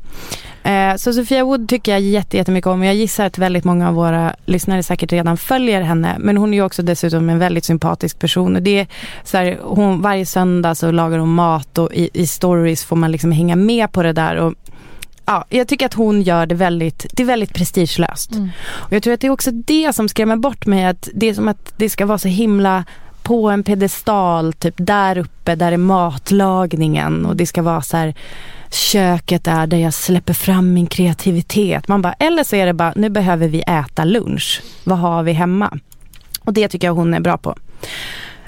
[0.62, 2.84] Eh, så Sofia Wood tycker jag jätte- jättemycket om.
[2.84, 6.16] Jag gissar att väldigt många av våra lyssnare säkert redan följer henne.
[6.18, 8.56] Men hon är ju också dessutom en väldigt sympatisk person.
[8.56, 8.86] Och det är
[9.24, 13.12] så här, hon, varje söndag så lagar hon mat och i, i stories får man
[13.12, 14.36] liksom hänga med på det där.
[14.36, 14.54] Och,
[15.26, 18.32] ja, jag tycker att hon gör det väldigt, det är väldigt prestigelöst.
[18.32, 18.50] Mm.
[18.68, 20.84] Och jag tror att det är också det som skrämmer bort mig.
[20.84, 22.84] Att det är som att det ska vara så himla
[23.22, 28.14] på en pedestal, typ där uppe, där är matlagningen och det ska vara så här
[28.74, 31.88] köket är där jag släpper fram min kreativitet.
[31.88, 34.62] Man bara, eller så är det bara, nu behöver vi äta lunch.
[34.84, 35.78] Vad har vi hemma?
[36.44, 37.56] Och det tycker jag hon är bra på.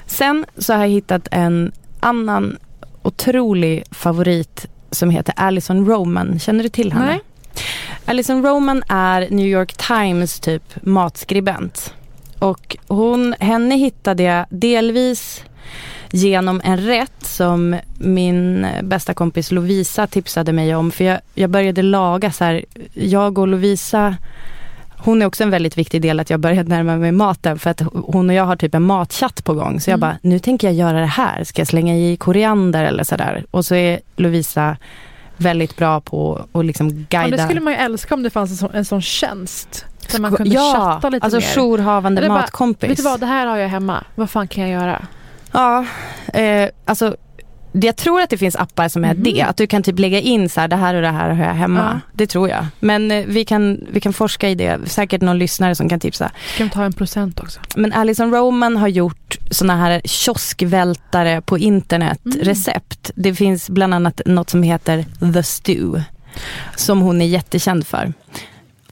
[0.05, 2.57] Sen så har jag hittat en annan
[3.01, 6.39] otrolig favorit som heter Alison Roman.
[6.39, 7.05] Känner du till henne?
[7.05, 7.21] Nej.
[8.05, 11.93] Alison Roman är New York Times typ matskribent.
[12.39, 15.43] Och hon, henne hittade jag delvis
[16.15, 20.91] genom en rätt som min bästa kompis Lovisa tipsade mig om.
[20.91, 24.15] För jag, jag började laga så här, jag och Lovisa
[24.97, 27.81] hon är också en väldigt viktig del att jag började närma mig maten för att
[27.93, 29.79] hon och jag har typ en matchatt på gång.
[29.79, 29.99] Så jag Mm.
[30.09, 31.43] bara, nu tänker jag göra det här.
[31.43, 33.45] Ska jag slänga i koriander eller sådär?
[33.51, 34.77] Och så är Lovisa
[35.37, 37.37] väldigt bra på att liksom Ja, guida.
[37.37, 39.85] det skulle man ju älska om det fanns en sån, en sån tjänst.
[40.11, 41.55] Där man kunde ja, chatta lite alltså mer.
[41.55, 42.89] jourhavande bara, matkompis.
[42.89, 44.03] Vet du vad, det här har jag hemma.
[44.15, 45.05] Vad fan kan jag göra?
[45.53, 45.85] Ja,
[46.33, 47.15] eh, alltså
[47.81, 49.23] jag tror att det finns appar som är Mhm.
[49.23, 49.41] det.
[49.41, 51.53] Att du kan typ lägga in så här, det här och det här har jag
[51.53, 52.01] hemma.
[52.05, 52.11] Ja.
[52.13, 52.65] Det tror jag.
[52.79, 54.79] Men eh, vi, kan, vi kan forska i det.
[54.89, 56.31] Säkert någon lyssnare som kan tipsa.
[56.55, 57.59] Ska vi ta en procent också?
[57.75, 62.37] Men Alison Roman har gjort såna här kioskvältare på internet, Mm.
[62.39, 63.11] recept.
[63.15, 66.03] Det finns bland annat något som heter The Stew.
[66.75, 68.13] Som hon är jättekänd för.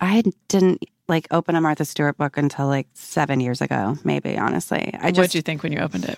[0.02, 0.78] I didn't
[1.14, 4.78] like open a Martha Stewart book until like seven years ago, maybe, honestly.
[4.78, 6.16] I What just, did you think when you opened it?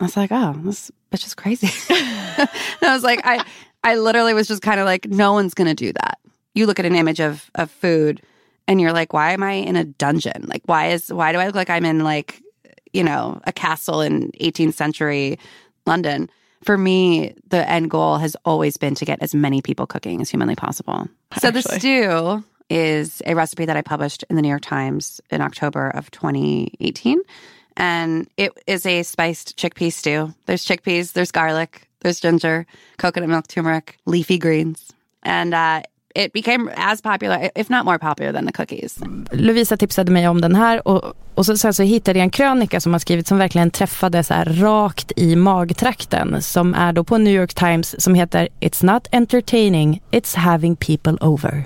[0.00, 1.68] I was like, oh, this bitch is crazy.
[1.90, 2.48] I
[2.82, 3.44] was like, I,
[3.82, 6.18] I literally was just kind of like, no one's going to do that.
[6.54, 8.22] You look at an image of, of food
[8.66, 10.46] and you're like, why am I in a dungeon?
[10.46, 12.42] Like, why is, why do I look like I'm in like,
[12.92, 15.38] you know, a castle in 18th century
[15.86, 16.30] London?
[16.62, 20.30] For me, the end goal has always been to get as many people cooking as
[20.30, 21.08] humanly possible.
[21.38, 25.42] So the stew is a recipe that I published in the New York Times in
[25.42, 27.20] October of 2018.
[27.76, 30.34] And it is a spiced chickpea stew.
[30.46, 32.66] There's chickpeas, there's garlic, there's ginger,
[32.98, 34.92] coconut milk, turmeric, leafy greens.
[35.22, 35.82] And uh,
[36.14, 38.98] it became as popular, if not more popular, than the cookies.
[39.32, 41.02] Lovisa tipsade mig om den här och,
[41.34, 44.34] och så, sen så hittade jag en krönika som har skrivit som verkligen träffade så
[44.34, 46.42] här rakt i magtrakten.
[46.42, 51.12] Som är då på New York Times som heter It's not entertaining, it's having people
[51.20, 51.64] over.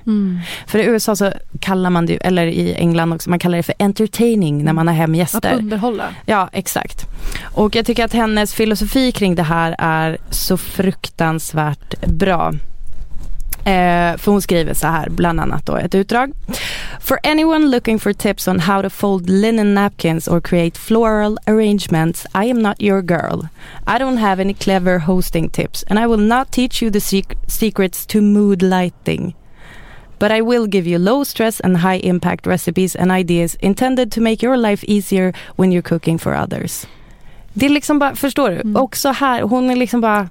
[0.66, 3.74] För i USA så kallar man det, eller i England också, man kallar det för
[3.78, 5.54] entertaining när man har hem Att gäster.
[5.58, 6.04] underhålla.
[6.26, 7.06] Ja, exakt.
[7.54, 12.52] Och jag tycker att hennes filosofi kring det här är så fruktansvärt bra.
[13.64, 16.33] Eh, för hon skriver så här, bland annat då ett utdrag.
[17.01, 22.27] For anyone looking for tips on how to fold linen napkins or create floral arrangements,
[22.35, 23.49] I am not your girl.
[23.87, 27.37] I don't have any clever hosting tips and I will not teach you the sec-
[27.47, 29.35] secrets to mood lighting.
[30.18, 34.21] But I will give you low stress and high impact recipes and ideas intended to
[34.21, 36.87] make your life easier when you're cooking for others.
[37.52, 38.78] Det är liksom bara, förstår du?
[38.78, 40.28] Också här, hon är liksom bara...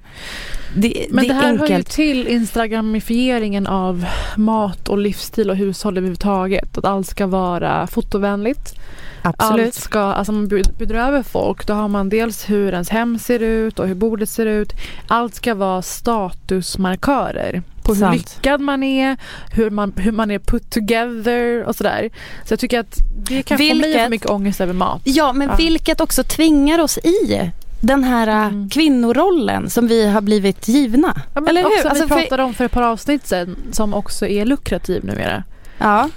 [0.76, 1.90] Det, Men det det, är här hör ju enkelt.
[1.90, 4.04] till instagramifieringen av
[4.36, 6.78] mat och livsstil och hushåll överhuvudtaget.
[6.78, 8.74] Att allt ska vara fotovänligt.
[9.22, 9.66] Absolut.
[9.66, 13.18] Allt ska, alltså man bjud- bjuder över folk, då har man dels hur ens hem
[13.18, 14.72] ser ut och hur bordet ser ut.
[15.08, 18.16] Allt ska vara statusmarkörer på hur Sant.
[18.36, 19.16] lyckad man är,
[19.52, 22.10] hur man, hur man är put together och sådär.
[22.44, 22.96] Så jag tycker att
[23.28, 25.00] det kan få mig Vilket- för mycket ångest över mat.
[25.04, 25.54] Ja, men Ja.
[25.56, 28.68] vilket också tvingar oss i den här äh, Mm.
[28.68, 31.22] kvinnorollen som vi har blivit givna.
[31.34, 31.68] Ja, men Eller hur?
[31.76, 35.04] också Alltså, vi för- pratade om för ett par avsnitt sedan som också är lukrativ
[35.04, 35.44] numera.
[35.78, 36.08] Ja.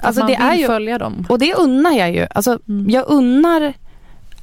[0.00, 1.26] Alltså man det är vill ju, följa dem.
[1.28, 2.26] och det unnar jag ju.
[2.30, 2.90] Alltså, Mm.
[2.90, 3.72] Jag unnar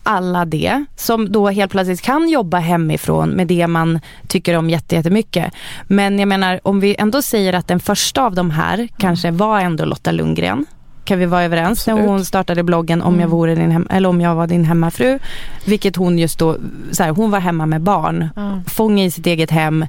[0.04, 4.96] alla det som då helt plötsligt kan jobba hemifrån med det man tycker om jätte-
[4.96, 5.54] jättemycket.
[5.88, 9.60] Men jag menar om vi ändå säger att den första av de här kanske var
[9.60, 10.66] ändå Lotta Lundgren.
[11.06, 12.10] Kan vi vara överens när Absolut.
[12.10, 13.30] hon startade bloggen om jag Mm.
[13.30, 15.20] vore din hem, eller om jag var din hemmafru.
[15.66, 16.58] Vilket hon just då,
[16.92, 18.30] så här, hon var hemma med barn.
[18.36, 18.62] Ja.
[18.68, 19.86] Fånga i sitt eget hem,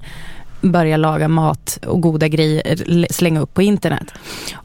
[0.61, 4.12] börja laga mat och goda grejer, slänga upp på internet.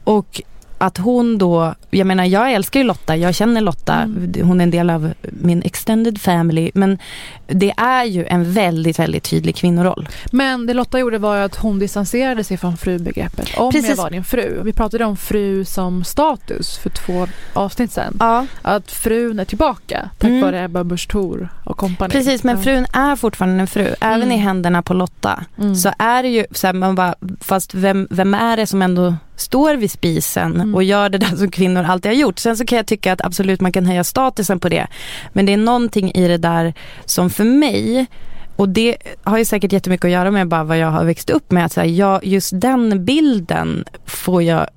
[0.03, 0.41] Och
[0.79, 4.47] att hon då, jag menar jag älskar ju Lotta, jag känner Lotta, Mm.
[4.47, 6.71] hon är en del av min extended family.
[6.73, 6.97] Men
[7.47, 10.09] det är ju en väldigt, väldigt tydlig kvinnoroll.
[10.31, 13.49] Men det Lotta gjorde var ju att hon distanserade sig från frubegreppet.
[13.57, 13.89] Om Precis.
[13.89, 14.61] jag var din fru.
[14.63, 18.17] Vi pratade om fru som status för två avsnitt sedan.
[18.19, 20.41] Ja, Att frun är tillbaka tack Mm.
[20.41, 22.11] vare Ebba Busch Thor och kompani.
[22.11, 22.43] precis.
[22.43, 23.87] Men frun är fortfarande en fru.
[24.01, 24.31] Även Mm.
[24.31, 25.43] i händerna på Lotta.
[25.57, 25.75] Mm.
[25.75, 29.15] Så är det ju, så här, man bara, fast vem, vem är det som ändå
[29.39, 30.75] står vid spisen Mm.
[30.75, 32.39] och gör det där som kvinnor alltid har gjort.
[32.39, 34.87] Sen så kan jag tycka att absolut man kan höja statusen på det.
[35.33, 36.73] Men det är någonting i det där
[37.05, 38.05] som för mig
[38.55, 41.51] och det har ju säkert jättemycket att göra med bara vad jag har växt upp
[41.51, 41.65] med.
[41.65, 44.67] Att så här, jag, just den bilden får jag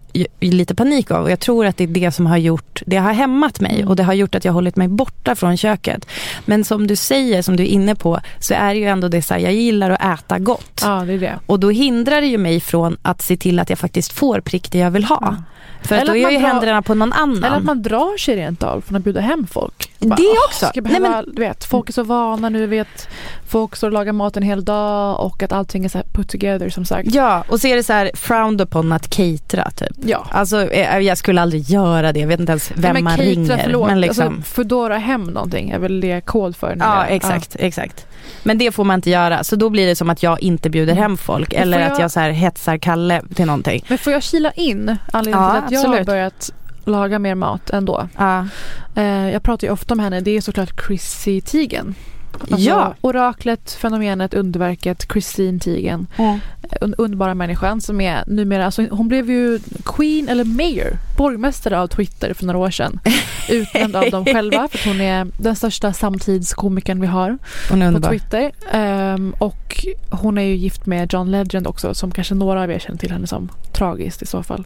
[0.41, 1.23] lite panik av.
[1.25, 3.89] Och jag tror att det är det som har gjort, det har hämmat mig Mm.
[3.89, 6.07] och det har gjort att jag har hållit mig borta från köket.
[6.45, 9.23] Men som du säger, som du är inne på, så är det ju ändå det
[9.23, 10.81] så här, jag gillar att äta gott.
[10.83, 11.39] Ja, det är det.
[11.47, 14.73] Och då hindrar det ju mig från att se till att jag faktiskt får prick
[14.73, 15.37] det jag vill ha.
[15.85, 17.45] För att Eller då är ju drar- händerna på någon annan.
[17.45, 19.91] Eller att man drar sig rent av från att bjuda hem folk.
[19.99, 20.67] Det "Åh, också.
[20.67, 23.09] Ska jag Nej, behöva, du vet, folk är så vana nu, vet,
[23.49, 26.69] folk står och lagar mat en hel dag och att allting är så put together
[26.71, 27.15] som sagt.
[27.15, 30.02] Ja, och så är det så här frowned upon att catera typ.
[30.05, 30.27] Ja.
[30.31, 32.21] Alltså eh, jag skulle aldrig göra det.
[32.21, 33.61] Jag vet inte ens vem men man ringer.
[33.65, 33.87] Förlåt.
[33.89, 36.77] Men liksom, alltså, Foodora hem någonting är väl det kod för?
[36.81, 38.07] ja, exakt, exakt.
[38.43, 39.45] Men det får man inte göra.
[39.45, 41.53] Så då blir det som att jag inte bjuder hem folk.
[41.53, 43.85] Eller får att jag- jag så här hetsar Kalle till någonting.
[43.89, 46.07] Men får jag kila in anledningen Ja, till att jag har absolut.
[46.07, 46.51] börjat
[46.85, 48.09] laga mer mat ändå?
[48.19, 48.47] Ja.
[48.97, 51.95] Eh, jag pratar ju ofta om henne, det är såklart Chrissy Teigen.
[52.41, 52.95] Alltså, Ja.
[53.01, 56.07] Oraklet, fenomenet, underverket, Christine Teigen.
[56.81, 61.87] Un- underbara människan som är numera, alltså hon blev ju queen eller mayor, borgmästare av
[61.87, 63.01] Twitter för några år sedan.
[63.51, 67.39] Utnämnd av dem själva för att hon är den största samtidskomikern vi har
[67.71, 68.09] Hon är på.
[68.09, 68.53] Twitter.
[68.73, 72.79] Ehm, och hon är ju gift med John Legend också som kanske några av er
[72.79, 74.65] känner till henne som tragiskt i så fall.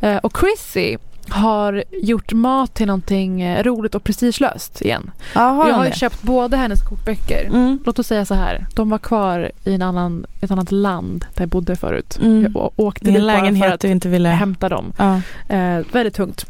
[0.00, 0.96] Eh, och Chrissy
[1.28, 5.10] har gjort mat till någonting eh, roligt och prestigelöst igen.
[5.34, 7.44] Ja, har jag har ju köpt båda hennes kokböcker.
[7.44, 7.78] Mm.
[7.86, 11.42] Låt oss säga så här, de var kvar i en annan, ett annat land där
[11.42, 12.18] jag bodde förut.
[12.22, 12.52] Mm.
[12.54, 14.28] Jag åkte dit bara för att du inte ville...
[14.28, 14.92] hämta dem.
[14.96, 15.20] Ja.
[15.48, 16.46] Eh, väldigt tungt.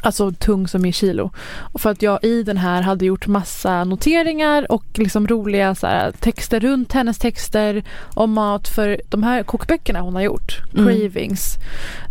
[0.00, 1.30] Alltså tung som i kilo.
[1.72, 5.86] Och för att jag i den här hade gjort massa noteringar och liksom roliga så
[5.86, 7.82] här, texter runt hennes texter
[8.14, 8.68] om mat.
[8.68, 10.86] För de här kokböckerna hon har gjort, Mm.
[10.86, 11.54] Cravings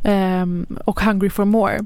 [0.03, 1.79] ehm, och Hungry for more.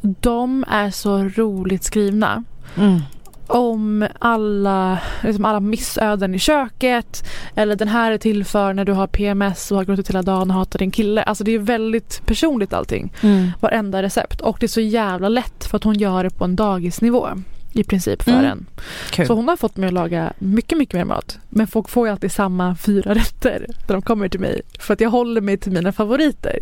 [0.00, 2.44] De är så roligt skrivna
[2.76, 3.00] Mm.
[3.48, 7.24] Om alla, liksom alla missöden i köket.
[7.54, 10.22] Eller den här är till för när du har PMS och har gått ut hela
[10.22, 11.22] dagen och hatar din kille.
[11.22, 13.12] Alltså det är väldigt personligt allting.
[13.22, 13.50] Mm.
[13.60, 14.40] Varenda recept.
[14.40, 17.28] Och det är så jävla lätt för att hon gör det på en dagisnivå.
[17.72, 18.44] I princip för Mm.
[18.44, 18.66] en.
[19.10, 19.26] Kul.
[19.26, 21.38] Så hon har fått mig att laga mycket, mycket mer mat.
[21.48, 24.60] Men folk får ju alltid samma fyra rätter när de kommer till mig.
[24.80, 26.58] För att jag håller mig till mina favoriter.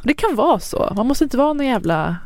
[0.00, 0.92] Och det kan vara så.
[0.96, 2.16] Man måste inte vara någon jävla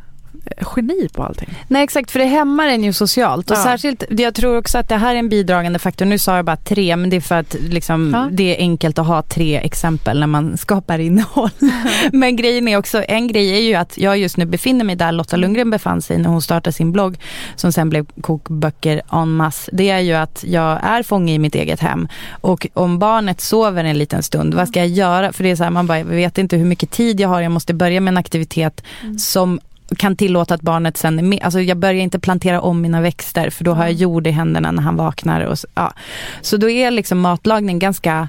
[0.76, 1.48] geni på allting.
[1.68, 3.50] Nej exakt, för det hämmar en ju socialt.
[3.50, 3.62] Och Ja.
[3.62, 6.04] särskilt, jag tror också att det här är en bidragande faktor.
[6.06, 8.28] Nu sa jag bara tre, men det är för att liksom, Ja.
[8.32, 11.50] det är enkelt att ha tre exempel när man skapar innehåll.
[12.12, 15.12] men grejen är också, en grej är ju att jag just nu befinner mig där
[15.12, 17.16] Lotta Lundgren befann sig när hon startade sin blogg,
[17.56, 19.70] som sen blev kokböcker en masse.
[19.72, 22.08] Det är ju att jag är fånge i mitt eget hem.
[22.40, 25.32] Och om barnet sover en liten stund, vad ska jag göra?
[25.32, 27.40] För det är så här, man bara, jag vet inte hur mycket tid jag har,
[27.40, 28.82] jag måste börja med en aktivitet
[29.18, 29.60] som
[29.96, 31.42] kan tillåta att barnet sen är med.
[31.42, 34.72] Alltså jag börjar inte plantera om mina växter för då har jag jord i händerna
[34.72, 35.40] när han vaknar.
[35.40, 35.92] Och så, ja.
[36.40, 38.28] så då är liksom matlagning ganska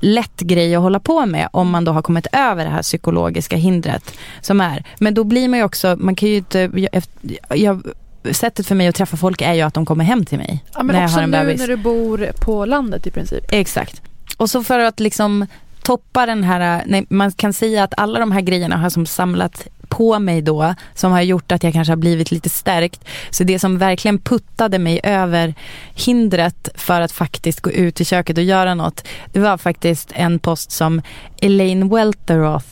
[0.00, 3.56] lätt grej att hålla på med om man då har kommit över det här psykologiska
[3.56, 4.84] hindret som är.
[4.98, 7.02] Men då blir man ju också, man kan ju inte, jag,
[7.48, 7.82] jag,
[8.30, 10.64] sättet för mig att träffa folk är ju att de kommer hem till mig.
[10.74, 11.60] Ja, men när jag också har en nu bebis.
[11.60, 13.44] när du bor på landet i princip.
[13.50, 14.02] Exakt.
[14.36, 15.46] Och så för att liksom
[15.82, 19.68] toppa den här, nej, man kan säga att alla de här grejerna har som samlat
[19.88, 23.04] på mig då, som har gjort att jag kanske har blivit lite stärkt.
[23.30, 25.54] Så det som verkligen puttade mig över
[25.94, 30.38] hindret för att faktiskt gå ut i köket och göra något, det var faktiskt en
[30.38, 31.02] post som
[31.40, 32.66] Elaine Welteroth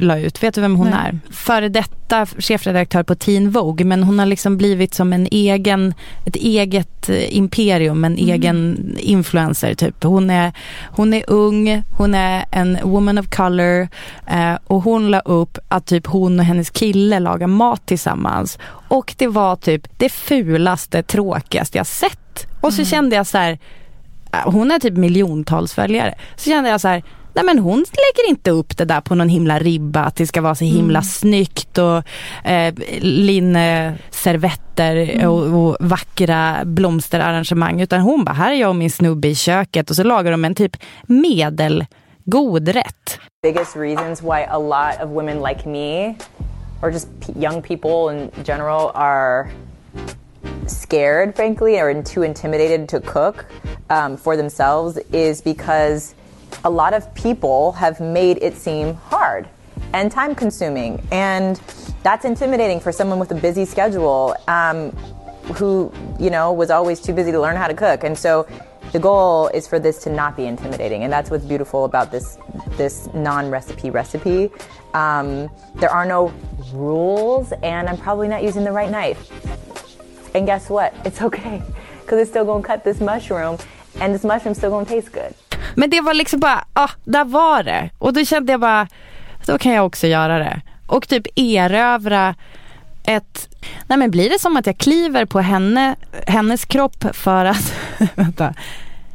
[0.00, 0.42] la ut.
[0.42, 0.98] Vet du vem hon Nej.
[0.98, 1.18] är?
[1.32, 5.94] Före detta chefredaktör på Teen Vogue, men hon har liksom blivit som en egen,
[6.26, 10.04] ett eget eh, imperium, en egen influencer typ.
[10.04, 10.52] Hon är,
[10.84, 13.88] hon är ung, hon är en woman of color
[14.26, 18.58] eh, och hon la upp att typ hon och hennes kille lagar mat tillsammans.
[18.88, 22.46] Och det var typ det fulaste, tråkigaste jag sett.
[22.60, 23.58] Och så kände jag så här,
[24.32, 26.14] eh, hon har typ miljontals följare.
[26.36, 27.02] Så kände jag så här,
[27.34, 30.40] nej men hon lägger inte upp det där på någon himla ribba, att det ska
[30.40, 32.02] vara så himla snyggt och
[32.44, 37.80] eh, linneservetter och, och vackra blomsterarrangemang.
[37.80, 40.44] Utan hon bara, här är jag och min snubbe i köket och så lagar de
[40.44, 43.18] en typ medelgod rätt.
[43.42, 46.14] biggest reasons why a lot of women like me,
[46.82, 49.50] or just young people in general, are
[50.66, 53.46] scared, frankly, or too intimidated to cook
[53.90, 56.14] um, for themselves is because
[56.64, 59.48] a lot of people have made it seem hard
[59.92, 61.02] and time consuming.
[61.10, 61.60] And
[62.02, 64.90] that's intimidating for someone with a busy schedule um,
[65.54, 68.04] who, you know, was always too busy to learn how to cook.
[68.04, 68.46] And so
[68.92, 71.04] the goal is for this to not be intimidating.
[71.04, 72.38] And that's what's beautiful about this,
[72.76, 74.50] this non recipe recipe.
[74.94, 76.32] Um, there are no
[76.72, 79.30] rules, and I'm probably not using the right knife.
[80.34, 80.92] And guess what?
[81.04, 81.62] It's okay
[82.00, 83.58] because it's still gonna cut this mushroom,
[84.00, 85.34] and this mushroom's still gonna taste good.
[85.74, 87.90] Men det var liksom bara, ah, där var det.
[87.98, 88.88] Och då kände jag bara,
[89.46, 90.60] då kan jag också göra det.
[90.90, 92.34] och typ erövra
[93.04, 93.48] ett...
[93.86, 97.74] Nej men blir det som att jag kliver på henne, hennes kropp för att...
[98.14, 98.54] vänta.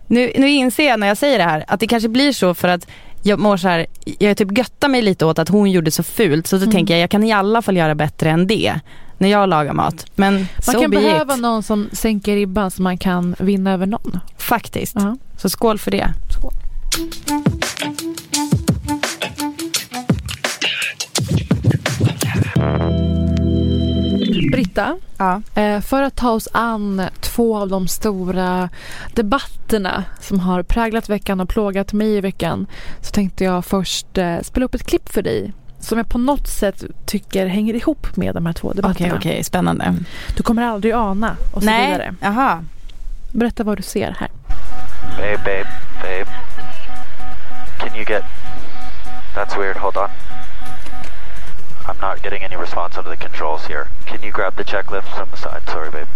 [0.08, 2.68] Nu, nu inser jag när jag säger det här att det kanske blir så för
[2.68, 2.88] att
[3.28, 3.86] jag mår så här,
[4.20, 6.74] jag typ göttar mig lite åt att hon gjorde så fult så då Mm.
[6.74, 8.80] tänker jag jag kan i alla fall göra bättre än det
[9.18, 10.06] när jag lagar mat.
[10.16, 11.40] Men Man so kan be behöva it.
[11.42, 14.20] någon som sänker ribban så man kan vinna över någon.
[14.38, 14.96] Faktiskt.
[14.96, 15.18] Ja.
[15.38, 16.14] Så skål för det.
[24.56, 25.42] Britta, Ja.
[25.56, 28.70] eh, för att ta oss an två av de stora
[29.14, 32.68] debatterna som har präglat veckan och plågat mig i veckan
[33.02, 36.48] så tänkte jag först eh, spela upp ett klipp för dig som jag på något
[36.48, 39.16] sätt tycker hänger ihop med de här två Okej, debatterna.
[39.16, 39.94] okej, spännande.
[40.38, 42.16] Du kommer aldrig ana och så Nej, vidare.
[42.22, 42.64] jaha.
[43.32, 44.30] Berätta vad du ser här.
[45.18, 45.66] Babe, babe,
[46.02, 46.32] babe.
[47.80, 48.24] Can you get.
[49.36, 49.78] That's weird.
[49.78, 50.10] Hold on.
[52.02, 53.88] I'm not getting any response out of the controls here.
[54.06, 55.62] Can you grab the checklift from the side?
[55.72, 56.08] Sorry, babe.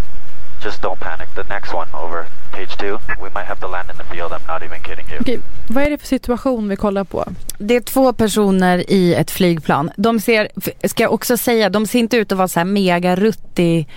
[0.63, 1.27] Just don't panic.
[1.35, 4.31] The next one over page two, we might have to land in the field.
[4.31, 5.19] I'm not even kidding you.
[5.21, 7.25] Okej, vad är det för situation vi kollar på?
[7.57, 9.91] Det är två personer i ett flygplan.
[9.95, 10.47] De ser,
[10.87, 13.87] ska jag också säga, de ser inte ut att vara så här mega rutti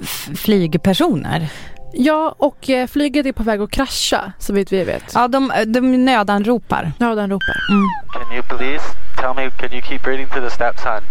[0.00, 1.48] f- flygpersoner.
[1.92, 5.04] Ja, och eh, flyget är på väg att krascha så vitt vi vet.
[5.14, 6.92] Ja, de, de nödanropar.
[6.98, 7.56] Ja, den ropar.
[7.70, 7.84] Mm.
[8.12, 8.84] Can you please
[9.18, 9.50] tell me?
[9.58, 11.02] Can you keep reading to the step sign?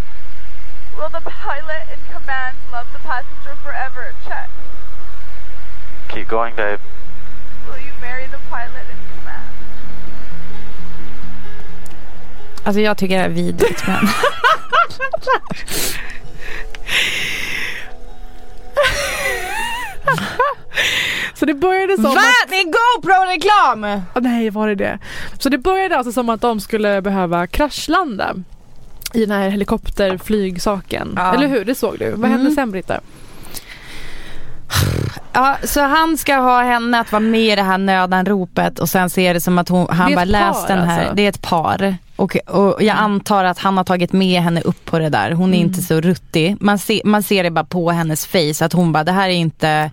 [0.98, 4.14] Will the pilot in command love the passenger forever?
[4.26, 4.50] Check.
[6.08, 6.80] Keep going, babe.
[7.68, 9.50] Will you marry the pilot in command?
[12.64, 14.08] Alltså jag tycker det är vidrigt men...
[21.40, 22.10] Så det började som Va?
[22.12, 22.50] att...
[22.50, 24.02] Det är GoPro-reklam!
[24.14, 25.00] Ah, nej, var det det?
[25.40, 28.36] Så det började alltså som att de skulle behöva kraschlanda
[29.14, 31.14] i den här helikopterflygsaken.
[31.16, 31.34] Ja.
[31.34, 31.66] Eller hur?
[31.66, 32.12] Det såg du.
[32.12, 32.56] Vad hände Mm.
[32.56, 33.00] sen Britta?
[35.34, 39.10] Ja, så han ska ha henne att vara med i det här nödanropet och sen
[39.10, 41.00] ser det som att hon, han bara ett läs par, den här.
[41.00, 41.16] alltså.
[41.16, 41.96] Det är ett par.
[42.16, 45.32] Och, och jag antar att han har tagit med henne upp på det där.
[45.32, 45.68] Hon är Mm.
[45.68, 46.56] inte så ruttig.
[46.60, 49.34] Man, ser- man ser det bara på hennes face att hon bara, det här är
[49.34, 49.92] inte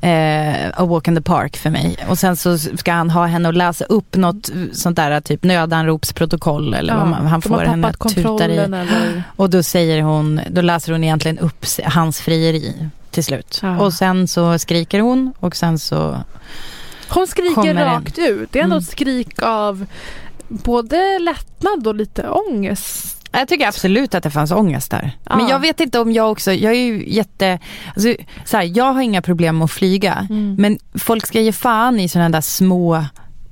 [0.00, 1.96] eh, a walk in the park för mig.
[2.08, 6.74] Och sen så ska han ha henne att läsa upp något sånt där typ nödanropsprotokoll
[6.74, 8.56] eller vad man, han får henne att tuta i.
[8.58, 9.22] eller...
[9.36, 13.58] Och då säger hon, då läser hon egentligen upp hans frieri till slut.
[13.62, 13.78] Ja.
[13.80, 16.20] Och sen så skriker hon och sen så
[17.08, 18.52] Hon skriker rakt ut.
[18.52, 18.82] Det är ändå Mm.
[18.84, 19.86] ett skrik av
[20.48, 23.19] både lättnad och lite ångest.
[23.32, 25.10] Jag tycker absolut att det fanns ångest där.
[25.24, 25.36] Ja.
[25.36, 27.58] Men jag vet inte om jag också, jag är ju jätte,
[27.94, 28.14] alltså,
[28.44, 30.26] så här, jag har inga problem med att flyga.
[30.30, 30.54] Mm.
[30.58, 33.04] Men folk ska ge fan i sådana där små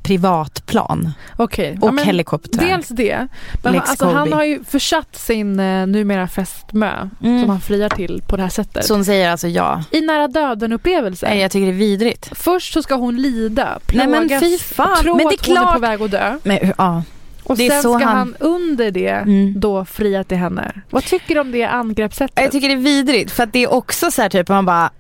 [0.02, 1.78] privatplan Okej.
[1.80, 2.64] och ja, men helikoptrar.
[2.66, 3.28] Dels det.
[3.62, 7.40] Men han, alltså, han har ju försatt sin eh, numera fästmö Mm.
[7.40, 8.84] som han friar till på det här sättet.
[8.86, 9.82] Så hon säger alltså ja.
[9.90, 11.28] I nära döden upplevelse.
[11.28, 12.30] Nej, jag tycker det är vidrigt.
[12.32, 14.96] Först så ska hon lida, Nej, plågas, men fy fan.
[15.02, 16.38] tro Men det är att hon är på klart- väg att dö.
[16.42, 17.02] Men, ja.
[17.48, 18.34] Och Det sen ska han- han...
[18.40, 19.60] under det Mm.
[19.60, 20.72] då fria till henne.
[20.90, 22.38] Vad tycker du om det angreppssättet?
[22.42, 24.90] Jag tycker det är vidrigt för att det är också så här typ man bara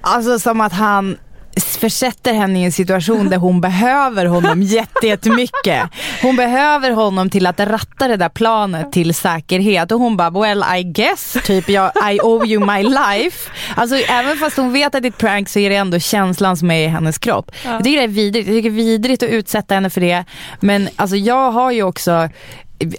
[0.00, 1.16] Alltså som att han
[1.56, 5.82] försätter henne i en situation där hon behöver honom jätte- jättemycket.
[6.22, 10.64] Hon behöver honom till att ratta det där planet till säkerhet och hon bara well
[10.78, 13.50] I guess typ jag, I owe you my life.
[13.76, 16.56] Alltså även fast hon vet att det är ett prank så är det ändå känslan
[16.56, 17.50] som är i hennes kropp.
[17.64, 20.24] Jag tycker det är vidrigt, jag tycker det är vidrigt att utsätta henne för det.
[20.60, 22.28] Men alltså jag har ju också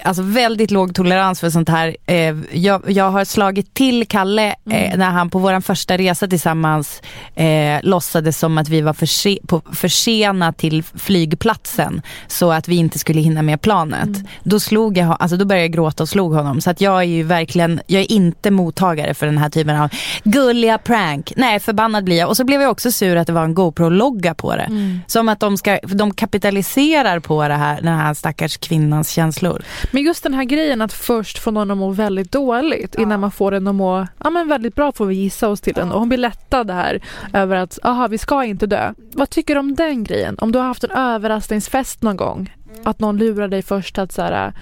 [0.03, 1.95] Alltså väldigt låg tolerans för sånt här.
[2.05, 7.01] Eh, jag, jag har slagit till Kalle eh, när han på vår första resa tillsammans
[7.35, 12.99] eh, låtsades som att vi var förse på, försena till flygplatsen så att vi inte
[12.99, 14.09] skulle hinna med planet.
[14.43, 16.61] Då, slog jag, alltså då började jag gråta och slog honom.
[16.61, 19.89] Så att jag är ju verkligen, jag är inte mottagare för den här typen av
[20.23, 21.33] gulliga prank.
[21.35, 22.29] Nej, förbannad blir jag.
[22.29, 24.69] Och så blev jag också sur att det var en GoPro-logga på det.
[25.07, 29.61] Som att de, ska, de kapitaliserar på det här, den här stackars kvinnans känslor.
[29.91, 33.31] Men just den här grejen att först få någon att må väldigt dåligt innan man
[33.31, 35.91] får den att må ja, men väldigt bra får vi gissa oss till den.
[35.91, 37.01] Och hon blir lättad här
[37.33, 38.93] över att aha, vi ska inte dö.
[39.13, 40.35] Vad tycker du om den grejen?
[40.39, 42.49] Om du har haft en överraskningsfest någon gång
[42.83, 44.53] att någon lurar dig först att så här,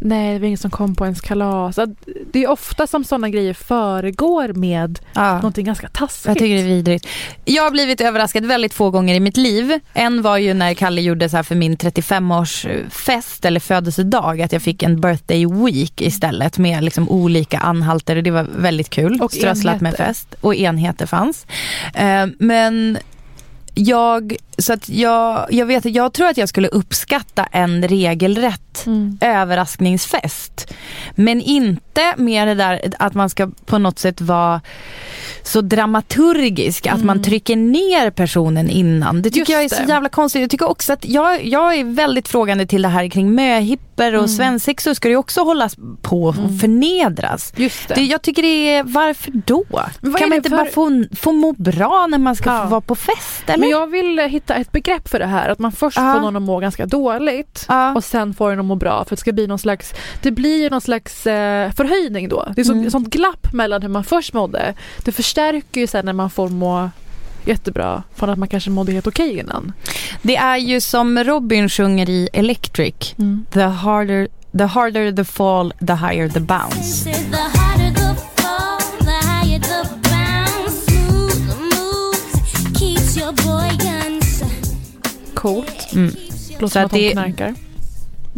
[0.00, 1.78] nej det var ingen som kom på ens kalas.
[1.78, 1.88] Att
[2.32, 5.34] Det är ofta som sådana grejer föregår med Ja.
[5.34, 6.26] någonting ganska taskigt.
[6.26, 7.06] Jag tycker det är vidrigt.
[7.44, 9.80] Jag har blivit överraskad väldigt få gånger i mitt liv.
[9.94, 14.62] En var ju när Kalle gjorde så här för min 35-årsfest eller födelsedag att jag
[14.62, 19.18] fick en birthday week istället med liksom olika anhalter och det var väldigt kul.
[19.22, 20.04] Och Strösslat med enheter.
[20.06, 21.46] fest och enheter fanns.
[21.94, 22.98] Eh, men
[23.78, 28.84] jag, så att jag, jag vet jag tror att jag skulle uppskatta en regelrätt
[29.20, 30.74] överraskningsfest.
[31.14, 34.60] Men inte med det där att man ska på något sätt vara
[35.48, 39.22] så dramaturgisk att man trycker ner personen innan.
[39.22, 39.88] Det tycker Just jag är så det.
[39.88, 40.40] jävla konstigt.
[40.42, 44.18] Jag tycker också att jag, jag är väldigt frågande till det här kring möhippor och
[44.18, 44.28] Mm.
[44.28, 47.52] svensexor ska det ju också hållas på och förnedras.
[47.56, 47.94] Just det.
[47.94, 49.64] Det, jag tycker det är, varför då?
[50.00, 52.62] Vad kan man inte för- bara få, få må bra när man ska Ja.
[52.62, 53.58] få vara på fest eller?
[53.58, 55.48] Men jag vill eh, hitta ett begrepp för det här.
[55.48, 56.12] Att man först Ja.
[56.14, 57.94] får någon att må ganska dåligt Ja.
[57.94, 59.04] och sen får den att må bra.
[59.04, 62.48] För det ska bli någon slags, det blir ju någon slags eh, förhöjning då.
[62.54, 62.90] Det är så, Mm.
[62.90, 64.74] sånt glapp mellan hur man först mådde.
[65.04, 66.90] Det förstärker ju sen när man får må
[67.44, 69.72] jättebra från att man kanske mådde helt okej innan.
[70.22, 73.14] Det är ju som Robin sjunger i Electric.
[73.18, 73.46] Mm.
[73.52, 74.28] The harder
[74.58, 77.10] the harder the fall, the higher the bounce.
[85.34, 85.92] Coolt.
[85.92, 86.14] Mm.
[86.58, 87.54] Låter som att att det- knarkar.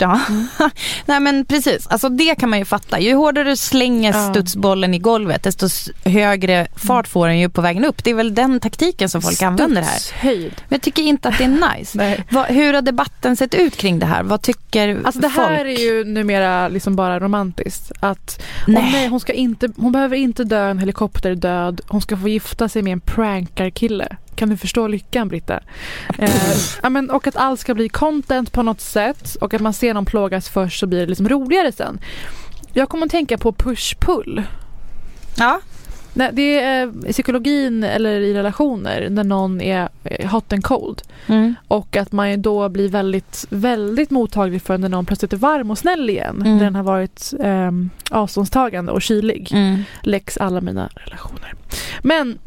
[0.00, 0.20] Ja,
[1.06, 1.86] nej men precis.
[1.86, 3.00] Alltså det kan man ju fatta.
[3.00, 4.30] Ju hårdare du slänger Ja.
[4.30, 5.68] studsbollen i golvet desto
[6.04, 8.04] högre fart får den ju på vägen upp.
[8.04, 9.98] Det är väl den taktiken som folk använder här.
[9.98, 10.52] Studshöjd.
[10.68, 12.22] Men jag tycker inte att det är nice.
[12.30, 14.22] Vad, hur har debatten sett ut kring det här?
[14.22, 15.78] Vad tycker Alltså det här folk?
[15.78, 17.92] är ju numera liksom bara romantiskt.
[18.00, 18.42] Att.
[18.66, 18.88] Nej.
[18.92, 21.80] nej, hon, ska inte, hon behöver inte dö en helikopterdöd.
[21.88, 24.16] Hon ska få gifta sig med en prankarkille.
[24.40, 25.60] Kan du förstå lyckan Britta?
[26.18, 26.30] Eh,
[26.82, 29.36] ja, men, och att allt ska bli content på något sätt.
[29.40, 32.00] Och att man ser någon plågas först så blir det liksom roligare sen.
[32.72, 34.42] Jag kommer att tänka på push-pull.
[35.38, 35.60] Ja.
[36.14, 40.64] Nej, det är eh, i psykologin eller i relationer när någon är eh, hot and
[40.64, 41.02] cold.
[41.26, 41.54] Mm.
[41.68, 45.78] Och att man då blir väldigt, väldigt mottaglig för när någon plötsligt är varm och
[45.78, 46.36] snäll igen.
[46.40, 46.56] Mm.
[46.56, 49.52] När den har varit um, avståndstagande och kylig.
[49.52, 49.82] Mm.
[50.02, 51.54] Läx alla mina relationer.
[52.02, 52.38] Men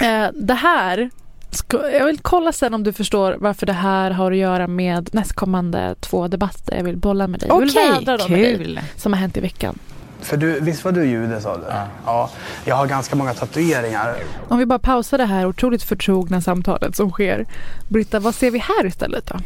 [0.00, 1.10] eh, det här
[1.54, 5.08] Ska, jag vill kolla sen om du förstår varför det här har att göra med
[5.12, 7.48] nästkommande två debatter jag vill bolla med dig.
[7.48, 8.80] Jag vill Okej, vädra dem med dig, kul.
[8.96, 9.78] som har hänt i veckan.
[10.20, 11.62] För du, visst var du jude sa du?
[12.06, 12.30] Ja.
[12.64, 14.16] Jag har ganska många tatueringar.
[14.48, 17.46] Om vi bara pausar det här otroligt förtrogna samtalet som sker.
[17.88, 19.36] Britta, vad ser vi här istället då?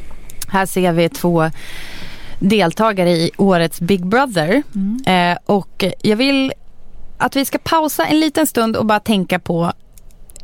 [0.49, 1.51] Här ser vi två
[2.41, 4.63] deltagare i årets Big Brother.
[5.07, 6.53] Eh, och jag vill
[7.19, 9.73] att vi ska pausa en liten stund och bara tänka på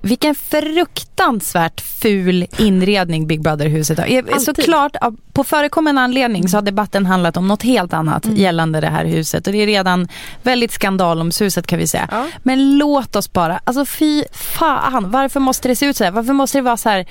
[0.03, 4.07] vilken fruktansvärt ful inredning Big Brother-huset har.
[4.07, 4.40] Alltid.
[4.40, 4.96] Såklart,
[5.32, 8.36] på förekommande anledning så har debatten handlat om något helt annat Mm.
[8.36, 9.46] gällande det här huset.
[9.46, 10.09] Och det är redan
[10.42, 12.09] väldigt skandalomsusat kan vi säga.
[12.11, 12.26] Ja.
[12.42, 16.11] Men låt oss bara, alltså fy fan, varför måste det se ut så här?
[16.11, 17.07] Varför måste det vara så här?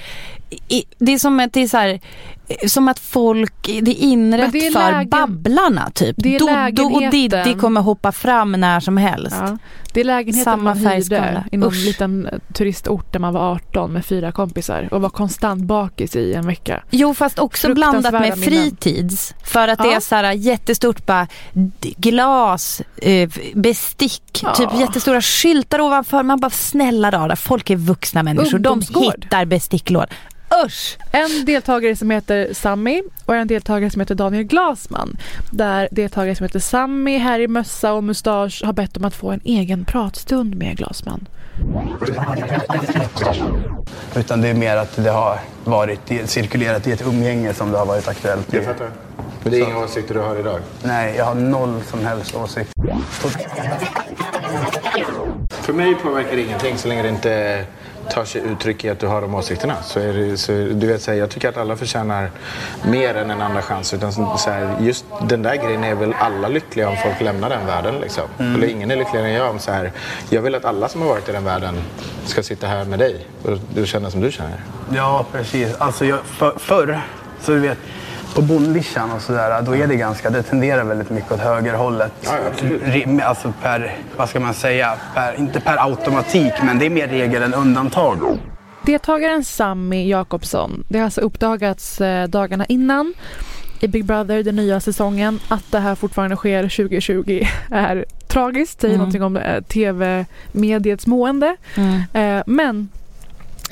[0.98, 2.00] Det är som att det är så här,
[2.68, 6.16] som att folk, det är inrett Men det är för lägen- babblarna typ.
[6.20, 6.40] Det är
[6.72, 7.12] Doddo och.
[7.12, 9.36] Diddy kommer hoppa fram när som helst.
[9.40, 9.58] Ja.
[9.94, 11.86] Det är lägenheten Samma man hyrde i någon Usch.
[11.86, 16.34] liten eh, turistort där man var 18 med fyra kompisar och var konstant bakis i
[16.34, 16.84] en vecka.
[16.92, 19.34] Jo fast också blandat med fritids.
[19.44, 19.96] För att det Ja.
[19.96, 21.28] är så här jättestort bara
[21.98, 24.56] glas, eh, bestick, Ja.
[24.56, 26.24] typ jättestora skyltar ovanför.
[26.24, 28.60] Man bara snälla rara, folk är vuxna människor.
[28.60, 30.10] De hittar besticklådor.
[30.66, 30.98] Usch!
[31.12, 35.18] En deltagare som heter Sammy och en deltagare som heter Daniel Glasman.
[35.52, 39.32] Där deltagare som heter Sammy, här i mössa och mustasch har bett om att få
[39.32, 41.28] en egen pratstund med Glasman.
[44.16, 47.86] Utan det är mer att det har varit, cirkulerat i ett umgänge som det har
[47.86, 48.54] varit aktuellt.
[48.54, 48.90] Jag fattar.
[49.44, 50.60] Men det är inga åsikter du har idag?
[50.84, 52.70] Nej, jag har noll som helst åsikt.
[55.50, 57.66] För mig påverkar det ingenting så länge det inte
[58.12, 59.76] tar sig uttryck i att du har de åsikterna.
[59.84, 62.32] Så det, så, du vet, så här, jag tycker att alla förtjänar
[62.86, 63.94] mer än en andra chans.
[63.94, 67.66] Utan, så här, just den där grejen är väl alla lyckliga om folk lämnar den
[67.66, 67.96] världen.
[68.02, 68.24] Liksom.
[68.40, 68.56] Mm.
[68.56, 69.92] Eller ingen är lyckligare än jag om så här,
[70.30, 71.76] jag vill att alla som har varit i den världen
[72.26, 74.64] ska sitta här med dig och du känner som du känner.
[74.96, 75.76] Ja, precis.
[75.78, 77.02] Alltså jag, för, förr,
[77.42, 77.78] så du vet,
[78.36, 82.12] på bondlistan och sådär, då är det ganska, det tenderar väldigt mycket åt högerhållet.
[82.22, 82.32] Ja,
[82.96, 87.08] ja, Alltså per, vad ska man säga, per, inte per automatik, men det är mer
[87.08, 88.38] regel än undantag.
[88.86, 93.14] Deltagaren Sammy Jakobsson, det har alltså uppdagats eh, dagarna innan
[93.80, 98.94] i Big Brother, den nya säsongen, att det här fortfarande sker 2020 är tragiskt, säger
[98.96, 99.00] Mm.
[99.00, 101.56] någonting om eh, tv-mediets mående.
[101.76, 102.02] Mm.
[102.38, 102.90] Eh, men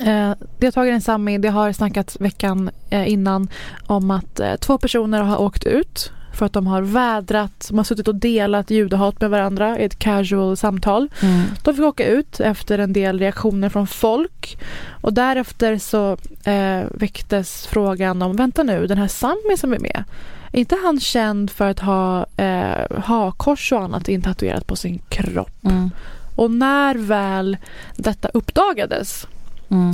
[0.00, 3.48] eh, deltagaren Sami, det har snackats veckan eh, innan
[3.86, 7.84] om att eh, två personer har åkt ut för att de har vädrat, de har
[7.84, 11.08] suttit och delat judehat med varandra i ett casual samtal.
[11.22, 11.42] Mm.
[11.64, 14.58] De fick åka ut efter en del reaktioner från folk
[15.00, 20.04] och därefter så eh, väcktes frågan om, vänta nu, den här Sami som är med,
[20.52, 25.64] är inte han känd för att ha eh, hakkors och annat intatuerat på sin kropp?
[25.64, 25.90] Mm.
[26.36, 27.56] Och när väl
[27.96, 29.26] detta uppdagades
[29.70, 29.90] Mm.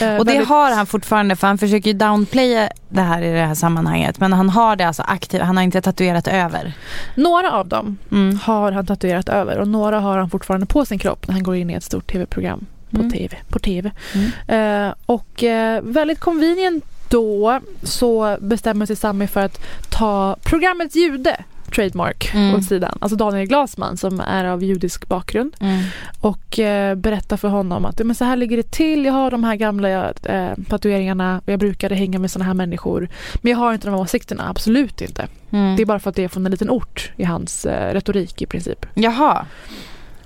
[0.00, 3.32] Eh, Och det väldigt- har han fortfarande för han försöker ju downplaya det här i
[3.32, 4.20] det här sammanhanget.
[4.20, 6.72] Men han har det alltså aktivt, han har inte tatuerat över.
[7.14, 8.38] Några av dem Mm.
[8.42, 11.56] har han tatuerat över och några har han fortfarande på sin kropp när han går
[11.56, 13.10] in i ett stort tv-program på Mm.
[13.10, 13.36] tv.
[13.48, 13.90] På TV.
[14.48, 19.60] Eh, och eh, väldigt convenient då så bestämmer sig Sami för att
[19.90, 21.36] ta programmets jude
[21.70, 22.54] trademark Mm.
[22.54, 22.98] åt sidan.
[23.00, 25.56] Alltså Daniel Glasman som är av judisk bakgrund.
[26.20, 29.04] Och eh, berätta för honom att "Ja, men så här ligger det till.
[29.04, 33.08] Jag har de här gamla eh, tatueringarna och jag brukade hänga med såna här människor.
[33.42, 35.26] Men jag har inte de här åsikterna, absolut inte.
[35.50, 35.76] Mm.
[35.76, 38.42] Det är bara för att det är från en liten ort i hans eh, retorik
[38.42, 38.86] i princip.
[38.94, 39.46] Jaha.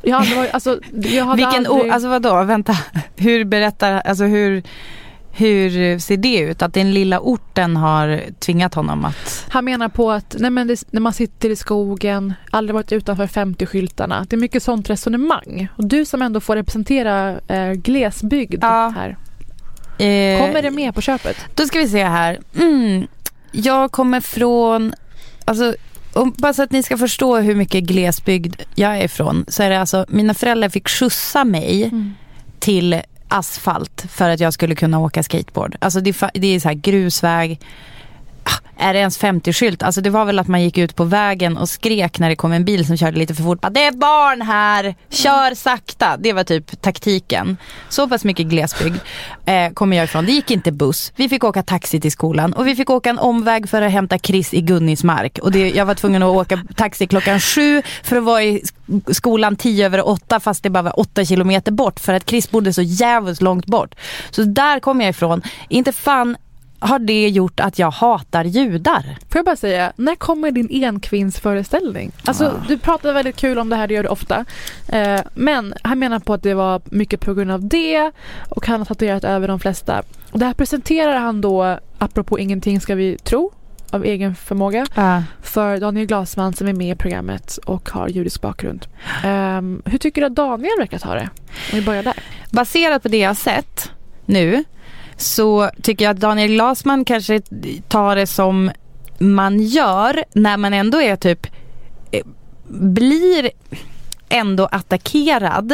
[0.02, 1.92] Jag hade alltså, jag hade Vilken aldrig...
[1.92, 2.76] alltså vadå, vänta.
[3.16, 4.62] Hur berättar, alltså hur,
[5.36, 6.62] hur ser det ut?
[6.62, 9.46] Att den lilla orten har tvingat honom att...
[9.48, 13.26] Han menar på att nej men det, när man sitter i skogen, aldrig varit utanför
[13.26, 14.26] 50-skyltarna.
[14.28, 15.68] Det är mycket sånt resonemang.
[15.76, 19.16] Och du som ändå får representera eh, glesbygd här.
[19.98, 21.36] Eh, Kommer det med på köpet?
[21.54, 22.38] Då ska vi se här.
[22.56, 23.06] Mm.
[23.52, 24.94] Jag kommer från,
[25.44, 25.74] alltså
[26.12, 29.44] om, bara så att ni ska förstå hur mycket glesbygd jag är ifrån.
[29.48, 31.90] Så är det alltså, mina föräldrar fick skjutsa mig
[32.58, 33.02] till
[33.34, 35.76] asfalt för att jag skulle kunna åka skateboard.
[35.80, 37.60] Alltså det, är det är så här grusväg.
[38.44, 39.82] Ah, är det ens 50-skylt?
[39.82, 42.52] Alltså det var väl att man gick ut på vägen och skrek när det kom
[42.52, 43.60] en bil som körde lite för fort.
[43.60, 46.16] Bara, det är barn här, kör sakta.
[46.16, 47.56] Det var typ taktiken.
[47.88, 48.96] Så pass mycket glesbygd
[49.46, 50.26] eh, kommer jag ifrån.
[50.26, 51.12] Det gick inte buss.
[51.16, 54.18] Vi fick åka taxi till skolan och vi fick åka en omväg för att hämta
[54.18, 55.38] Chris i Gunnismark.
[55.38, 58.62] Och det, jag var tvungen att åka taxi klockan sju för att vara i
[59.12, 62.72] skolan tio över åtta fast det bara var åtta kilometer bort för att Chris bodde
[62.72, 63.94] så jävligt långt bort.
[64.30, 65.42] Så där kom jag ifrån.
[65.68, 66.36] Inte fan
[66.84, 69.02] har det gjort att jag hatar judar.
[69.02, 72.12] Får jag bara säga, när kommer din enkvinnsföreställning?
[72.24, 74.44] Alltså, Du pratar väldigt kul om det här, det gör du ofta.
[74.88, 78.12] Eh, men han menar på att det var mycket på grund av det
[78.48, 80.02] och han har tatuerat över de flesta.
[80.30, 83.52] Och det här presenterar han då, apropå ingenting ska vi tro,
[83.90, 84.86] av egen förmåga,
[85.42, 88.86] för Daniel Glasman som är med i programmet och har judisk bakgrund.
[89.24, 91.28] Ehm, hur tycker du att Daniel verkar ta det?
[91.72, 92.14] Om vi börjar där.
[92.50, 93.90] Baserat på det jag har sett
[94.26, 94.64] nu
[95.16, 97.40] så tycker jag att Daniel Glasman kanske
[97.88, 98.70] tar det som
[99.18, 101.46] man gör när man ändå är typ
[102.10, 102.22] eh,
[102.68, 103.50] blir
[104.28, 105.72] ändå attackerad.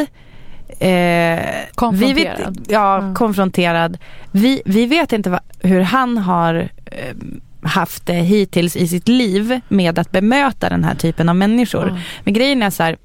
[0.78, 1.40] Eh,
[1.74, 2.14] Konfronterad.
[2.16, 3.98] Vi vet, ja, konfronterad.
[4.32, 7.16] Vi, vi vet inte va, hur han har eh,
[7.62, 11.88] haft det hittills i sitt liv med att bemöta den här typen av människor.
[11.88, 12.00] Ja.
[12.24, 12.96] Men grejen är så här,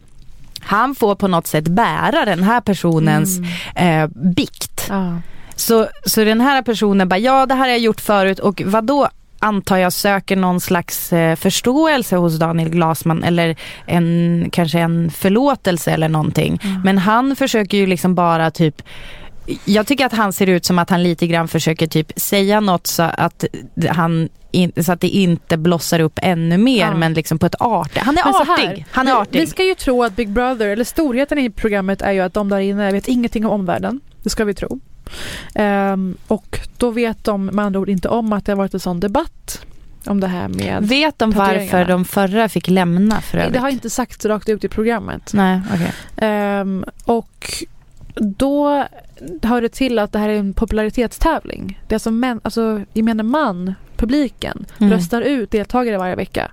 [0.60, 3.40] han får på något sätt bära den här personens
[3.76, 4.92] eh, bikt.
[5.56, 8.84] Så, så den här personen bara, ja det här har jag gjort förut och vad
[8.84, 15.12] då antar jag söker någon slags eh, förståelse hos Daniel Glasman eller en, kanske en
[15.12, 16.60] förlåtelse eller någonting.
[16.84, 18.82] Men han försöker ju liksom bara typ
[19.66, 22.88] jag tycker att han ser ut som att han lite grann försöker typ säga något
[22.88, 23.46] så att,
[23.90, 26.96] han in, så att det inte blossar upp ännu mer Ja.
[26.96, 27.98] men liksom på ett artigt.
[28.04, 28.86] Han är Men artig.
[28.92, 29.40] Han är vi, artig.
[29.40, 32.50] Vi ska ju tro att Big Brother, eller storheten i programmet är ju att de
[32.50, 34.02] där inne vet ingenting om omvärlden.
[34.24, 34.80] Det ska vi tro.
[35.56, 38.80] Ehm, och då vet de med andra ord inte om att det har varit en
[38.80, 39.66] sån debatt
[40.06, 43.54] om det här med Vet de varför de förra fick lämna för övrigt?
[43.54, 45.32] Det har inte sagts rakt ut i programmet.
[45.34, 45.94] Nej, okej.
[46.18, 47.66] Ehm, och
[48.16, 48.86] då
[49.44, 51.80] hör det till att det här är en popularitetstävling.
[51.88, 54.94] Det är alltså, män, alltså gemene man, publiken, Mm.
[54.94, 56.52] röstar ut deltagare varje vecka.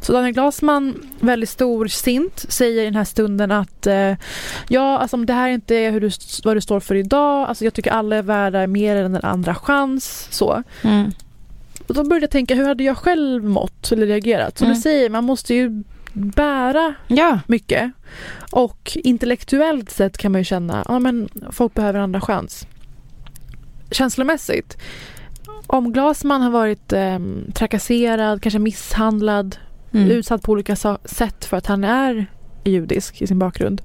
[0.00, 4.12] Så Daniel Glasman, väldigt stor sint, säger i den här stunden att eh,
[4.68, 6.10] ja, alltså om det här inte är hur du,
[6.44, 9.54] vad du står för idag, alltså jag tycker alla är värda mer än en andra
[9.54, 10.28] chans.
[10.30, 10.62] Så.
[10.82, 11.10] Mm.
[11.88, 14.58] Och då började jag tänka, hur hade jag själv mått eller reagerat?
[14.58, 14.74] Som Mm.
[14.76, 15.82] du säger, man måste ju
[16.12, 17.40] bära ja.
[17.46, 17.92] mycket.
[18.50, 22.66] Och intellektuellt sett kan man ju känna, ja men folk behöver andra chans.
[23.90, 24.76] Känslomässigt,
[25.66, 27.18] om Glasman har varit eh,
[27.54, 29.56] trakasserad, kanske misshandlad,
[29.92, 30.10] Mm.
[30.10, 32.26] utsatt på olika sa- sätt för att han är
[32.64, 33.82] judisk i sin bakgrund.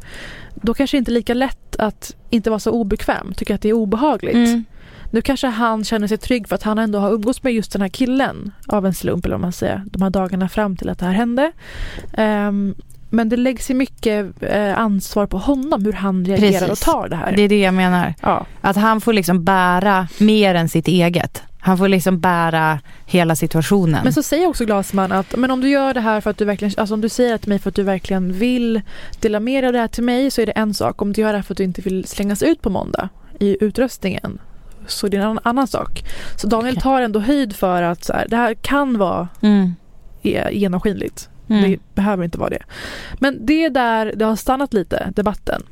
[0.55, 3.69] Då kanske det inte är lika lätt att inte vara så obekväm, tycka att det
[3.69, 4.35] är obehagligt.
[4.35, 4.63] Mm.
[5.11, 7.81] Nu kanske han känner sig trygg för att han ändå har umgåtts med just den
[7.81, 10.99] här killen av en slump eller vad man säger, de här dagarna fram till att
[10.99, 11.51] det här hände.
[12.13, 12.75] Ehm,
[13.09, 16.69] men det läggs ju mycket eh, ansvar på honom hur han reagerar Precis.
[16.87, 17.31] och tar det här.
[17.35, 18.13] Det är det jag menar.
[18.21, 18.45] Ja.
[18.61, 21.43] Att han får liksom bära mer än sitt eget.
[21.61, 24.03] Han får liksom bära hela situationen.
[24.03, 26.45] Men så säger också Glasman att men om du gör det här för att du
[26.45, 28.81] verkligen, alltså om du säger det till mig för att du verkligen vill
[29.19, 31.01] dela med dig av det här till mig så är det en sak.
[31.01, 33.57] Om du gör det här för att du inte vill slängas ut på måndag i
[33.63, 34.39] utröstningen
[34.87, 36.03] så är det en annan, sak.
[36.35, 39.75] Så Daniel tar ändå höjd för att så här, det här kan vara Mm.
[40.21, 41.29] e- genomskinligt.
[41.49, 41.71] Mm.
[41.71, 42.63] Det behöver inte vara det.
[43.19, 45.63] Men det är där det har stannat lite, debatten.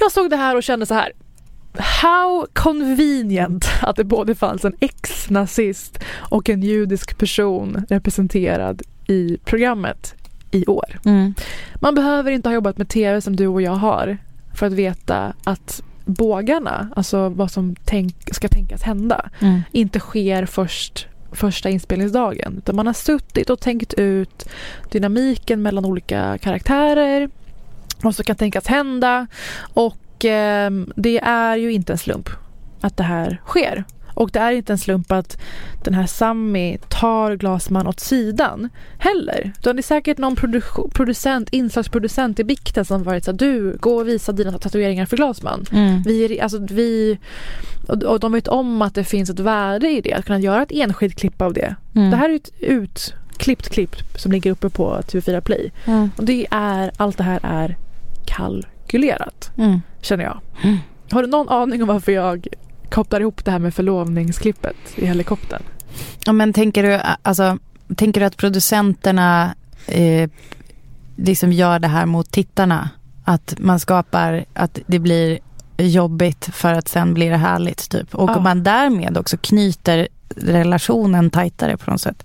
[0.00, 1.12] Jag såg det här och kände så här.
[1.78, 10.14] How convenient att det både fanns en ex-nazist och en judisk person representerad i programmet
[10.50, 11.00] i år.
[11.04, 11.34] Mm.
[11.74, 14.18] Man behöver inte ha jobbat med tv som du och jag har
[14.54, 19.60] för att veta att bågarna, alltså vad som tänk, ska tänkas hända, Mm.
[19.72, 22.54] inte sker först första inspelningsdagen.
[22.58, 24.48] Utan man har suttit och tänkt ut
[24.90, 27.30] dynamiken mellan olika karaktärer,
[28.00, 29.26] vad som kan tänkas hända
[29.74, 32.28] och ehm, det är ju inte en slump
[32.80, 33.84] att det här sker.
[34.14, 35.40] Och det är inte en slump att
[35.84, 38.68] den här Sammy tar Glasman åt sidan
[38.98, 39.52] heller.
[39.58, 43.76] Utan det är säkert någon produ- producent, inslagsproducent i bikten som varit så här, du,
[43.80, 45.64] gå och visa dina tatueringar för Glasman.
[45.72, 46.02] Mm.
[46.02, 47.18] Vi, alltså, vi,
[47.88, 50.62] och, och de vet om att det finns ett värde i det, att kunna göra
[50.62, 51.74] ett enskilt klipp av det.
[51.94, 52.10] Mm.
[52.10, 55.72] Det här är ett utklippt klipp som ligger uppe på TV4 Play.
[55.84, 56.10] Mm.
[56.16, 57.76] Och det är, allt det här är
[58.26, 59.80] kalkylerat, Mm.
[60.04, 60.40] Känner jag.
[61.10, 62.46] Har du någon aning om varför jag
[62.90, 65.62] kopplar ihop det här med förlovningsklippet i helikoptern?
[66.26, 67.58] Ja, men tänker du, alltså,
[67.96, 69.54] tänker du att producenterna
[69.86, 70.30] eh,
[71.16, 72.90] liksom gör det här mot tittarna?
[73.24, 75.38] Att man skapar att det blir
[75.76, 78.14] jobbigt för att sen blir det härligt typ.
[78.14, 78.40] Och Ja.
[78.40, 82.24] man därmed också knyter relationen tajtare på något sätt.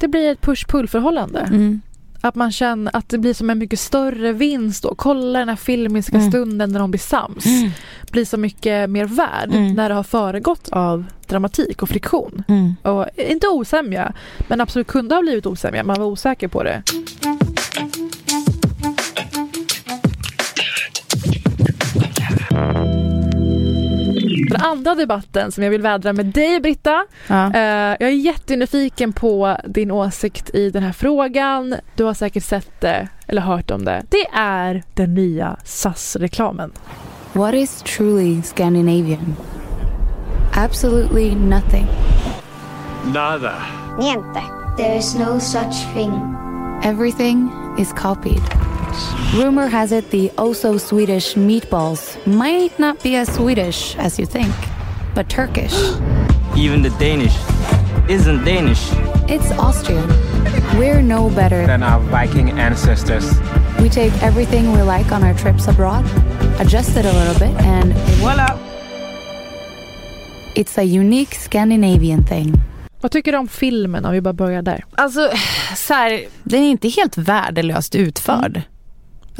[0.00, 1.40] Det blir ett push-pull förhållande.
[1.40, 1.80] Mm.
[2.22, 4.94] Att man känner att det blir som en mycket större vinst då.
[4.94, 6.30] Kolla den här filmiska Mm.
[6.30, 7.46] stunden när de blir sams.
[7.46, 7.70] Mm.
[8.10, 9.74] Blir så mycket mer värd Mm.
[9.74, 12.42] när det har föregått av dramatik och friktion.
[12.48, 12.74] Mm.
[12.82, 14.12] Och inte osämja,
[14.48, 15.84] men absolut kunde ha blivit osämja.
[15.84, 16.82] Man var osäker på det.
[24.62, 27.06] Andra debatten som jag vill vädra med dig Britta.
[27.26, 27.54] Ja.
[27.54, 31.74] Eh, jag är jättenyfiken på din åsikt i den här frågan.
[31.94, 34.02] Du har säkert sett det eller hört om det.
[34.08, 36.72] Det är den nya SAS-reklamen.
[37.32, 39.36] What is truly Scandinavian?
[40.56, 41.86] Absolutely nothing.
[43.14, 43.54] Nada.
[43.98, 44.42] Niente.
[44.76, 46.12] There is no such thing.
[46.82, 48.42] Everything is copied.
[49.34, 54.54] Rumor has it the also Swedish meatballs might not be as Swedish as you think,
[55.14, 55.74] but Turkish.
[56.56, 57.36] Even the Danish
[58.08, 58.90] isn't Danish.
[59.28, 60.08] It's Austrian.
[60.78, 61.66] We're no better.
[61.66, 63.24] Than our Viking ancestors.
[63.80, 66.04] We take everything we like on our trips abroad,
[66.60, 68.58] adjust it a little bit, and voila!
[70.54, 72.52] It's a unique Scandinavian thing.
[73.00, 74.84] Vad tycker du om filmen om vi bara börjar där?
[74.94, 75.30] Alltså,
[75.76, 78.62] så här, den är inte helt värdelöst utförd.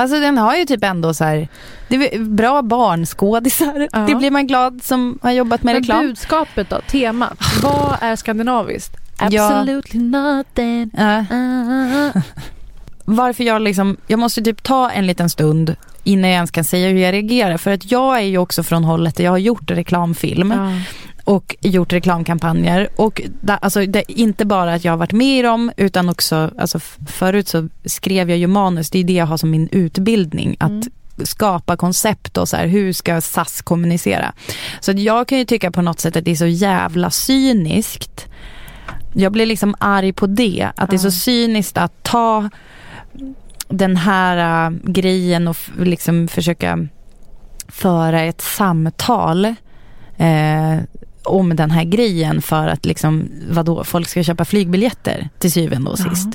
[0.01, 1.48] Alltså den har ju typ ändå så här,
[1.88, 3.88] det är bra barnskådisar.
[3.92, 3.98] Ja.
[3.98, 6.07] Det blir man glad som har jobbat med Men reklam.
[6.07, 7.38] budskapet då, temat.
[7.62, 8.96] Vad är skandinaviskt?
[9.30, 9.46] Ja.
[9.46, 10.90] Absolutely nothing.
[10.96, 11.24] Ja.
[13.05, 16.88] Varför jag liksom, jag måste typ ta en liten stund innan jag ens kan säga
[16.88, 17.57] hur jag reagerar.
[17.57, 20.51] För att jag är ju också från hållet där jag har gjort reklamfilm.
[20.51, 20.72] Ja.
[21.30, 22.88] Och gjort reklamkampanjer.
[22.96, 26.50] Och da, alltså, det, inte bara att jag har varit med i dem utan också,
[26.58, 26.78] alltså,
[27.08, 30.56] förut så skrev jag ju manus, det är det jag har som min utbildning.
[30.60, 30.88] Att
[31.24, 34.32] skapa koncept och så här, hur ska SAS kommunicera?
[34.80, 38.26] Så jag kan ju tycka på något sätt att det är så jävla cyniskt.
[39.14, 42.50] Jag blir liksom arg på det, att det är så cyniskt att ta
[43.68, 46.86] den här äh, grejen och liksom försöka
[47.68, 49.44] föra ett samtal
[50.16, 50.78] eh,
[51.30, 55.98] om den här grejen för att liksom, vadå, folk ska köpa flygbiljetter till syvende och
[55.98, 56.28] sist.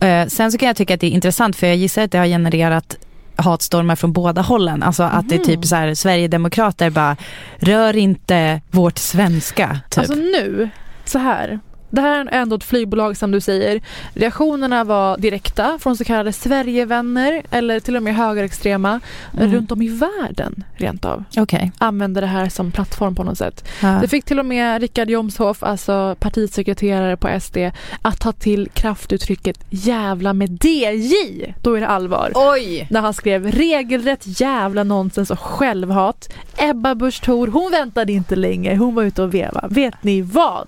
[0.00, 2.18] Eh, sen så kan jag tycka att det är intressant för jag gissar att det
[2.18, 2.96] har genererat
[3.36, 4.82] hatstormar från båda hållen.
[4.82, 7.16] Alltså att det är typ så här, Sverigedemokrater bara,
[7.56, 9.80] rör inte vårt svenska.
[9.90, 9.98] Typ.
[9.98, 10.68] Alltså nu,
[11.04, 11.60] så här.
[11.90, 13.80] Det här är ändå ett flygbolag som du säger.
[14.14, 19.00] Reaktionerna var direkta från så kallade Sverigevänner eller till och med högerextrema
[19.38, 19.52] Mm.
[19.54, 21.24] runt om i världen rent av.
[21.36, 21.72] Okej.
[21.78, 23.68] Använde det här som plattform på något sätt.
[23.82, 23.98] Ja.
[24.00, 27.56] Det fick till och med Richard Jomshof, alltså partisekreterare på SD,
[28.02, 31.54] att ta till kraftuttrycket jävla med DJ.
[31.62, 32.32] Då är det allvar.
[32.34, 32.86] Oj!
[32.90, 36.28] När han skrev regelrätt jävla nonsens och självhat.
[36.56, 38.76] Ebba Busch Thor, hon väntade inte länge.
[38.76, 39.64] Hon var ute och veva.
[39.70, 40.66] Vet ni vad?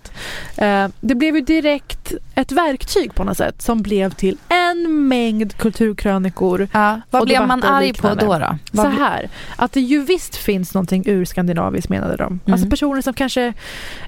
[0.56, 5.56] Eh, det blev ju direkt ett verktyg på något sätt som blev till en mängd
[5.56, 6.68] kulturkrönikor.
[6.72, 8.38] Ja, vad blev man arg på då?
[8.38, 8.58] då?
[8.82, 12.40] Så här, att det ju visst finns någonting urskandinaviskt menade de.
[12.44, 12.70] Alltså Mm.
[12.70, 13.54] personer som kanske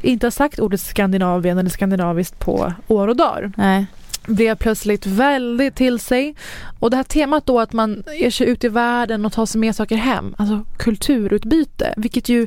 [0.02, 3.86] inte har sagt ordet Skandinavien eller skandinaviskt på år och dagar Nej.
[4.26, 6.34] Blev plötsligt väldigt till sig.
[6.78, 9.60] Och det här temat då att man ger sig ut i världen och tar sig
[9.60, 12.46] med saker hem, alltså kulturutbyte, vilket ju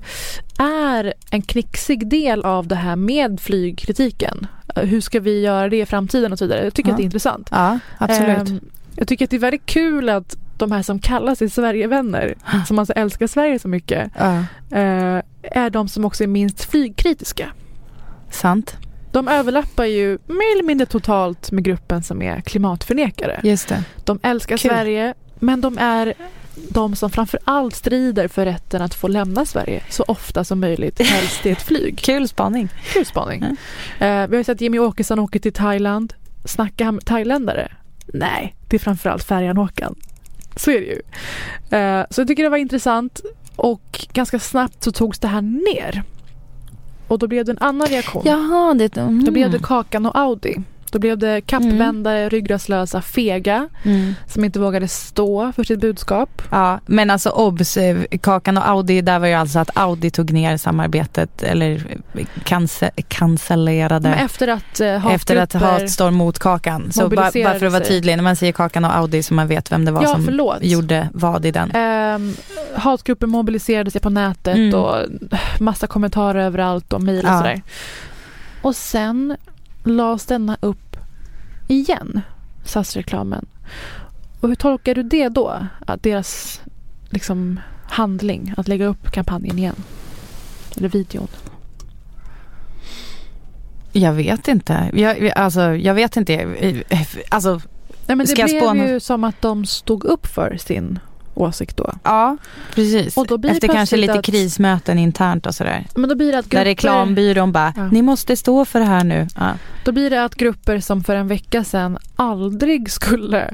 [0.57, 4.47] är en knixig del av det här med flygkritiken.
[4.75, 6.63] Hur ska vi göra det i framtiden och så vidare.
[6.63, 6.93] Jag tycker Ja.
[6.93, 7.47] att det är intressant.
[7.51, 8.49] Ja, absolut.
[8.49, 8.59] Ehm,
[8.95, 12.35] jag tycker att det är väldigt kul att de här som kallar sig Sverigevänner,
[12.67, 14.35] som alltså älskar Sverige så mycket, Ja.
[14.77, 17.47] eh, är de som också är minst flygkritiska.
[18.31, 18.75] Sant.
[19.13, 23.39] De överlappar ju mer eller mindre totalt med gruppen som är klimatförnekare.
[23.43, 23.83] Just det.
[24.03, 24.71] De älskar Kul.
[24.71, 26.13] Sverige, men de är
[26.69, 31.01] de som framför allt strider för rätten att få lämna Sverige så ofta som möjligt,
[31.07, 31.99] helst i ett flyg.
[31.99, 32.69] Kul spaning.
[32.93, 33.43] Kul spaning.
[33.99, 36.13] Eh, vi har sett Jimmy Åkesson åka till Thailand.
[36.45, 37.71] Snackar han med thailändare?
[38.05, 39.95] Nej, det är framförallt färjan-Håkan.
[40.55, 41.01] Så är det ju.
[41.79, 43.21] Eh, så jag tycker det var intressant
[43.55, 46.03] och ganska snabbt så togs det här ner.
[47.07, 48.21] Och då blev det en annan reaktion.
[48.25, 48.97] Jaha, det...
[48.97, 49.23] Mm.
[49.23, 50.57] Då blev det Kakan och Audi.
[50.93, 54.15] Då blev det kappvändare, ryggradslösa, fega Mm.
[54.27, 56.41] som inte vågade stå för sitt budskap.
[56.51, 60.31] Ja, men alltså obs, eh, Kakan och Audi, där var ju alltså att Audi tog
[60.33, 61.83] ner samarbetet eller
[62.45, 66.91] cance- cancellerade Men efter att eh, efter att hatgrupper- hatstorm mot Kakan.
[66.91, 69.47] Så bara, bara för att vara tydlig, när man säger Kakan och Audi så man
[69.47, 70.57] vet vem det var Ja, som förlåt.
[70.61, 71.71] gjorde vad i den.
[71.71, 72.33] Ehm,
[72.75, 74.73] hatgrupper mobiliserade sig på nätet Mm.
[74.79, 74.95] och
[75.59, 77.37] massa kommentarer överallt och mejl och Ja.
[77.37, 77.61] sådär.
[78.61, 79.35] Och sen
[79.83, 80.97] lades denna upp
[81.67, 82.21] igen,
[82.63, 83.45] SAS-reklamen.
[84.39, 85.67] Och hur tolkar du det då?
[85.87, 86.61] Att deras
[87.09, 89.75] liksom, handling, att lägga upp kampanjen igen?
[90.77, 91.27] Eller videon?
[93.91, 94.91] Jag vet inte.
[94.93, 96.55] Jag, alltså, jag vet inte.
[97.29, 97.61] Alltså,
[98.05, 98.89] Nej, men det blev spåna?
[98.89, 100.99] ju som att de stod upp för sin
[101.35, 101.93] åsikt då.
[102.03, 102.37] Ja,
[102.75, 103.17] precis.
[103.17, 105.85] Och då blir Efter kanske lite att- krismöten internt och sådär.
[105.95, 107.87] Men då blir det att Där grupper- reklambyrån bara, Ja.
[107.87, 109.27] ni måste stå för det här nu.
[109.35, 109.51] Ja.
[109.85, 113.53] Då blir det att grupper som för en vecka sedan aldrig skulle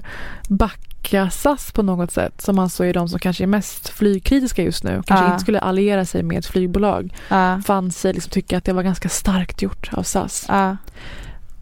[0.49, 4.83] backa SAS på något sätt, som alltså är de som kanske är mest flygkritiska just
[4.83, 5.31] nu, kanske Ja.
[5.31, 7.61] inte skulle alliera sig med ett flygbolag, Ja.
[7.65, 10.45] fann sig liksom tycka att det var ganska starkt gjort av SAS.
[10.47, 10.77] Ja.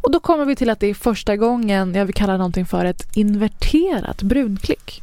[0.01, 2.85] Och då kommer vi till att det är första gången jag vill kalla någonting för
[2.85, 5.01] ett inverterat brunklick.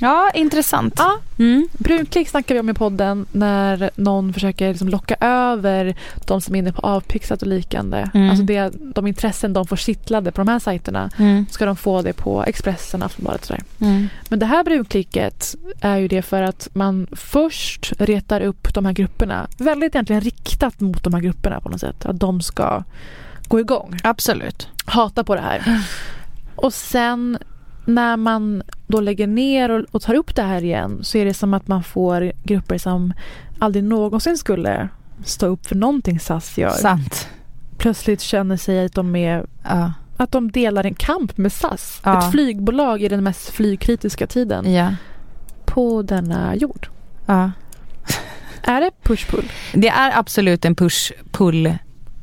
[0.00, 0.94] Ja, intressant.
[0.96, 1.18] Ja.
[1.38, 1.68] Mm.
[1.72, 5.96] Brunklick snackar vi om i podden när någon försöker liksom locka över
[6.26, 8.10] de som är inne på avpixlat och liknande.
[8.14, 8.30] Mm.
[8.30, 11.46] Alltså det, de intressen de får kittlade på de här sajterna Mm.
[11.50, 13.62] ska de få det på Expressen, Aftonbladet och sådär.
[13.80, 14.08] Mm.
[14.28, 18.92] Men det här brunklicket är ju det för att man först retar upp de här
[18.92, 19.48] grupperna.
[19.58, 22.06] Väldigt egentligen riktat mot de här grupperna på något sätt.
[22.06, 22.84] Att de ska
[23.48, 23.98] gå igång.
[24.02, 24.68] Absolut.
[24.84, 25.82] Hata på det här.
[26.56, 27.38] Och sen
[27.88, 31.34] när man då lägger ner och, och tar upp det här igen så är det
[31.34, 33.12] som att man får grupper som
[33.58, 34.88] aldrig någonsin skulle
[35.24, 36.70] stå upp för någonting SAS gör.
[36.70, 37.28] Sant.
[37.78, 39.92] Plötsligt känner sig att de är Ja.
[40.16, 42.00] att de delar en kamp med SAS.
[42.04, 42.18] Ja.
[42.18, 44.94] Ett flygbolag i den mest flygkritiska tiden Ja.
[45.64, 46.88] på denna jord.
[48.62, 49.50] Är det push-pull?
[49.74, 51.78] Det är absolut en push-pull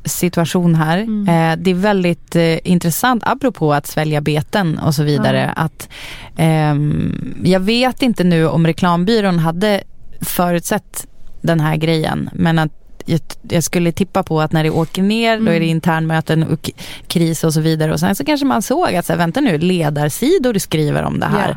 [0.06, 0.98] situation här.
[0.98, 1.28] Mm.
[1.52, 5.62] Eh, det är väldigt eh, intressant, apropå att svälja beten och så vidare, Ja.
[5.62, 5.88] att
[6.36, 9.82] ehm, jag vet inte nu om reklambyrån hade
[10.20, 11.06] förutsett
[11.40, 12.70] den här grejen, men att
[13.08, 15.68] jag, jag skulle tippa på att när det åker ner, då är det Mm.
[15.68, 16.70] internmöten och
[17.06, 17.92] kris och så vidare.
[17.92, 21.26] Och sen så kanske man såg att, så här, vänta nu, ledarsidor skriver om det
[21.26, 21.50] här.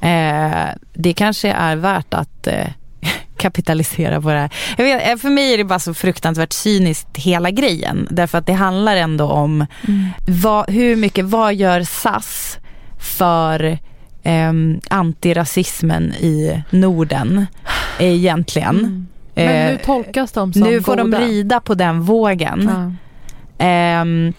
[0.00, 2.66] Eh, det kanske är värt att eh,
[3.46, 4.50] kapitalisera på det här.
[4.76, 8.06] Vet, eh, för mig är det bara så fruktansvärt cyniskt hela grejen.
[8.10, 9.66] Därför att det handlar ändå om
[10.26, 12.58] vad, hur mycket, vad gör SAS
[12.98, 13.78] för
[14.22, 17.46] ehm, antirasismen i Norden
[17.98, 18.76] egentligen.
[19.34, 21.20] Men Eh, nu tolkas de som nu får de goda.
[21.20, 22.70] rida på den vågen.
[22.72, 22.92] Ja.
[23.66, 24.32] Ehm,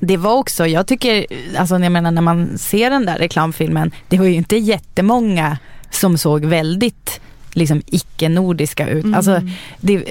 [0.00, 1.26] det var också, jag tycker,
[1.58, 5.58] alltså jag menar när man ser den där reklamfilmen, det var ju inte jättemånga
[5.90, 7.20] som såg väldigt
[7.58, 9.04] liksom icke-nordiska ut.
[9.04, 9.14] Mm.
[9.14, 9.40] Alltså,
[9.80, 10.04] det,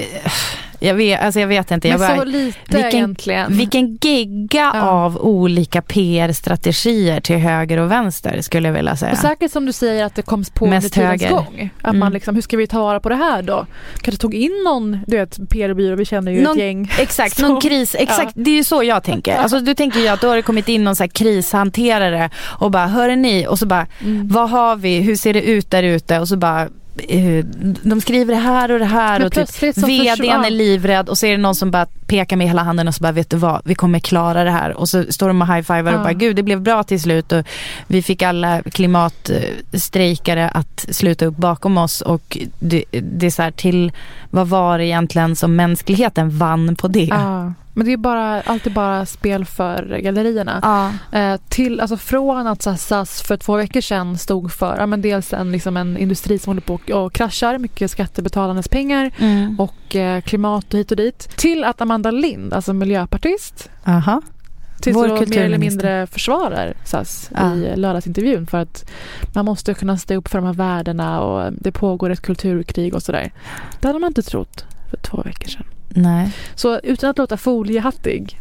[0.79, 1.87] jag, vet, alltså jag vet inte.
[1.87, 3.57] Men jag bara, så lite vilken, egentligen.
[3.57, 9.11] vilken gegga av olika PR-strategier till höger och vänster skulle jag vilja säga.
[9.11, 11.35] Och säkert som du säger att det kom på Mest under tidens höger.
[11.35, 11.69] gång.
[11.81, 11.99] Att Mm.
[11.99, 13.65] man liksom, hur ska vi ta vara på det här då?
[14.01, 16.91] Kanske tog in någon, du vet, PR-byrå, vi känner ju Någon- ett gäng.
[16.99, 17.95] Exakt, någon kris.
[17.99, 19.35] Exakt, det är ju så jag tänker.
[19.35, 22.29] Alltså, du tänker ju att då har det kommit in någon så krishanterare
[22.59, 23.47] och bara, hör ni?
[23.47, 24.27] Och så bara, Mm.
[24.27, 24.99] vad har vi?
[25.01, 26.19] Hur ser det ut där ute?
[26.19, 26.67] Och så bara, eh,
[27.81, 31.25] de skriver det här och det här Men och typ vdn är livrädd och så
[31.25, 33.61] är det någon som bara pekar med hela handen och så bara, vet du vad,
[33.65, 34.77] vi kommer klara det här.
[34.77, 36.03] Och så står de och high-fivar och Ja.
[36.03, 37.45] bara, gud det blev bra till slut och
[37.87, 43.51] vi fick alla klimatstrejkare att sluta upp bakom oss och det, det är så här
[43.51, 43.91] till,
[44.29, 47.03] vad var det egentligen som mänskligheten vann på det?
[47.03, 47.53] Ja.
[47.77, 50.59] Men det är bara, alltid bara spel för gallerierna.
[50.61, 51.19] Ja.
[51.19, 55.01] Eh, till, alltså från att här SAS för två veckor sedan stod för ja, men
[55.01, 59.59] dels en, liksom en industri som håller på och, och kraschar, mycket skattebetalarnas pengar Mm.
[59.59, 61.29] och eh, klimat och hit och dit.
[61.37, 64.21] Till att Amanda Lind, alltså miljöpartist, Aha.
[64.81, 67.55] Tills Vår då mer eller mindre försvarar SAS Ja.
[67.55, 68.89] i lördagsintervjun för att
[69.35, 73.03] man måste kunna stå upp för de här värdena och det pågår ett kulturkrig och
[73.03, 73.31] sådär.
[73.79, 75.63] Det hade man inte trott för två veckor sedan.
[75.89, 76.31] Nej.
[76.55, 78.39] Så utan att låta foliehattig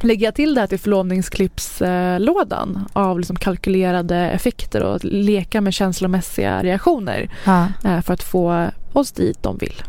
[0.00, 6.62] lägger jag till det här till förlovningsklippslådan av liksom kalkylerade effekter och leka med känslomässiga
[6.62, 7.66] reaktioner Ja.
[7.84, 9.82] eh, för att få oss dit de vill.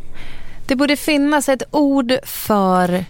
[0.68, 3.06] Det borde finnas ett ord för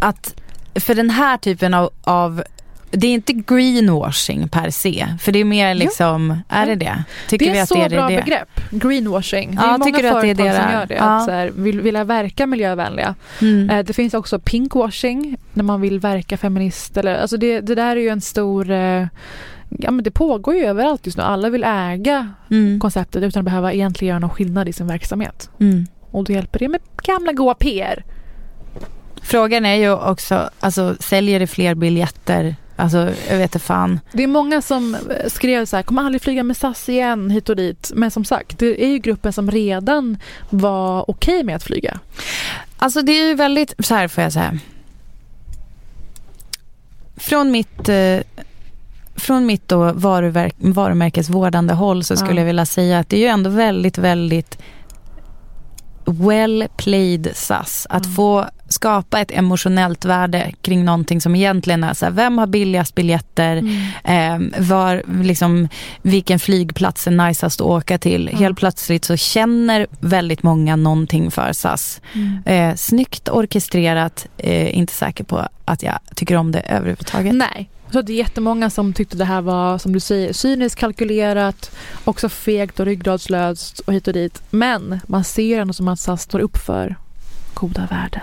[0.00, 0.34] att
[0.74, 2.42] för den här typen av, av
[2.90, 7.04] det är inte greenwashing per se, för det är mer liksom, är det det?
[7.28, 8.16] Tycker det är vi att så det är bra det?
[8.16, 9.50] begrepp, greenwashing.
[9.54, 10.94] Det är Ja, många tycker du att det är företag det som gör det.
[10.94, 11.16] Ja.
[11.16, 13.14] Att så här, vill, vilja verka miljövänliga.
[13.40, 13.70] Mm.
[13.70, 16.96] Eh, det finns också pinkwashing, när man vill verka feminist.
[16.96, 18.70] Eller, alltså det, det där är ju en stor...
[18.70, 19.06] Eh,
[19.68, 21.24] ja, men det pågår ju överallt just nu.
[21.24, 22.80] Alla vill äga Mm.
[22.80, 25.50] konceptet utan att behöva egentligen göra någon skillnad i sin verksamhet.
[25.60, 25.86] Mm.
[26.10, 28.04] Och då hjälper det med gamla goa PR.
[29.22, 32.56] Frågan är ju också, alltså säljer det fler biljetter?
[32.80, 32.98] Alltså
[33.28, 34.00] jag vet inte fan.
[34.12, 37.48] Det är många som eh, skrev så här, kommer aldrig flyga med SAS igen hit
[37.48, 37.90] och dit.
[37.94, 40.18] Men som sagt, det är ju gruppen som redan
[40.50, 41.98] var okej med att flyga.
[42.78, 44.58] Alltså det är ju väldigt, så här får jag säga.
[47.16, 48.18] Från mitt, eh,
[49.16, 52.38] från mitt då varumärkesvårdande håll så skulle Ja.
[52.40, 54.58] jag vilja säga att det är ju ändå väldigt, väldigt
[56.04, 57.86] well played SAS.
[57.90, 62.46] Att få skapa ett emotionellt värde kring någonting som egentligen är så här, vem har
[62.46, 63.56] billigast biljetter?
[64.04, 65.68] Eh, var, liksom,
[66.02, 68.28] vilken flygplats är najsast att åka till?
[68.28, 72.00] Helt plötsligt så känner väldigt många någonting för SAS.
[72.12, 72.42] Mm.
[72.44, 77.34] Eh, snyggt orkestrerat, eh, inte säker på att jag tycker om det överhuvudtaget.
[77.34, 77.70] Nej.
[77.92, 81.70] Så det är jättemånga som tyckte det här var, som du säger, cyniskt kalkylerat,
[82.04, 84.42] också fegt och ryggradslöst och hit och dit.
[84.50, 86.96] Men man ser ändå som att SAS står upp för
[87.54, 88.22] goda värden.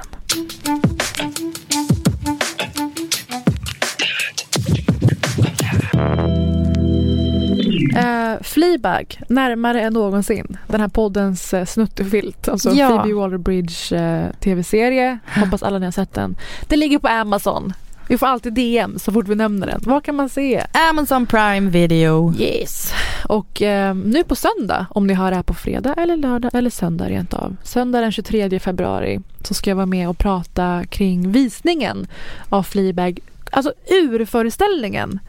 [7.95, 10.57] Uh, Fleabag, närmare än någonsin.
[10.67, 12.47] Den här poddens uh, snuttefilt.
[12.47, 12.89] Alltså Ja.
[12.89, 15.19] Phoebe Waller-Bridge eh, tv-serie.
[15.39, 16.35] Hoppas alla ni har sett den.
[16.67, 17.73] Den ligger på Amazon.
[18.07, 19.81] Vi får alltid DM så fort vi nämner den.
[19.83, 20.63] Vad kan man se?
[20.89, 22.33] Amazon Prime Video.
[22.39, 22.93] Yes.
[23.27, 26.69] Och eh, nu på söndag, om ni hör det här på fredag eller lördag eller
[26.69, 27.55] söndag rent av.
[27.63, 32.07] Söndag den 23 februari så ska jag vara med och prata kring visningen
[32.49, 33.19] av Fleabag.
[33.51, 35.19] Alltså urföreställningen.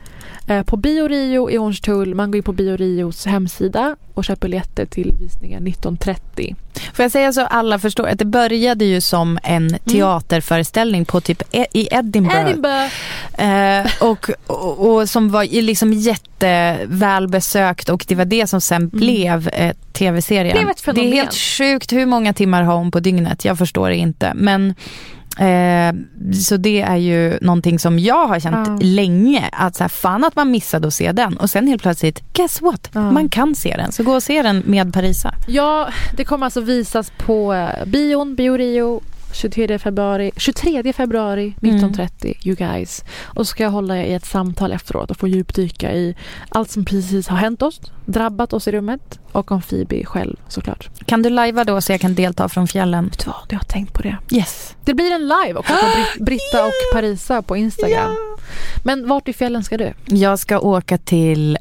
[0.48, 2.14] Eh, på Bio Rio i Hornstull.
[2.14, 6.54] Man går in på Bio Rios hemsida och köper biljetter till visningen 19.30.
[6.94, 11.42] Får jag säga så alla förstår att det började ju som en teaterföreställning på typ
[11.52, 12.50] e- i Edinburgh.
[12.50, 12.92] Edinburgh.
[13.38, 19.48] Eh, och, och, och som var liksom jättevälbesökt och det var det som sen blev
[19.48, 20.68] eh, tv-serien.
[20.68, 23.44] Ett det är helt sjukt hur många timmar har hon på dygnet.
[23.44, 24.32] Jag förstår det inte.
[24.34, 24.74] Men
[25.38, 25.92] Eh,
[26.34, 28.78] så det är ju någonting som jag har känt Ja.
[28.82, 29.48] länge.
[29.52, 31.36] Att så här, fan att man missade att se den.
[31.36, 32.90] Och sen helt plötsligt, guess what?
[32.92, 33.10] Ja.
[33.10, 33.92] Man kan se den.
[33.92, 35.34] Så gå och se den med Parisa.
[35.48, 39.00] Ja, det kommer alltså visas på eh, bion, Bio Rio
[39.36, 43.04] 23 februari, 23 februari 19.30, you guys.
[43.24, 46.14] Och så ska jag hålla i ett samtal efteråt och få djupdyka i
[46.48, 50.88] allt som precis har hänt oss, drabbat oss i rummet och om Phoebe själv såklart.
[51.06, 53.04] Kan du lajva då så jag kan delta från fjällen?
[53.08, 54.16] Vet du vad, jag har tänkt på det.
[54.30, 54.74] Yes.
[54.84, 58.16] Det blir en live också på Brit- Britta och Parisa på Instagram.
[58.84, 59.92] Men vart i fjällen ska du?
[60.06, 61.58] Jag ska åka till,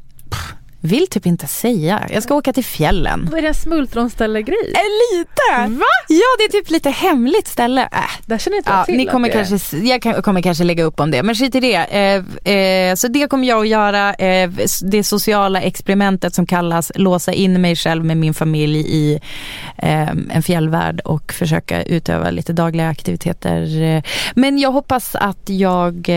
[0.80, 2.06] vill typ inte säga.
[2.10, 3.28] Jag ska åka till fjällen.
[3.30, 4.72] Vad är det en smultronställe-grej?
[4.74, 5.74] Äh, lite!
[5.78, 5.84] Va?
[6.08, 7.82] Ja, det är typ lite hemligt ställe.
[7.82, 7.98] Äh.
[8.26, 9.44] Där känner inte jag Ja, till ni kommer det är.
[9.44, 11.74] kanske, jag kan, kommer kanske lägga upp om det, men skit i det.
[11.76, 14.14] Eh, eh, så det kommer jag att göra.
[14.14, 14.50] Eh,
[14.82, 19.20] det sociala experimentet som kallas låsa in mig själv med min familj i
[19.78, 23.82] eh, en fjällvärld och försöka utöva lite dagliga aktiviteter.
[23.82, 24.02] Eh,
[24.34, 26.10] Men jag hoppas att jag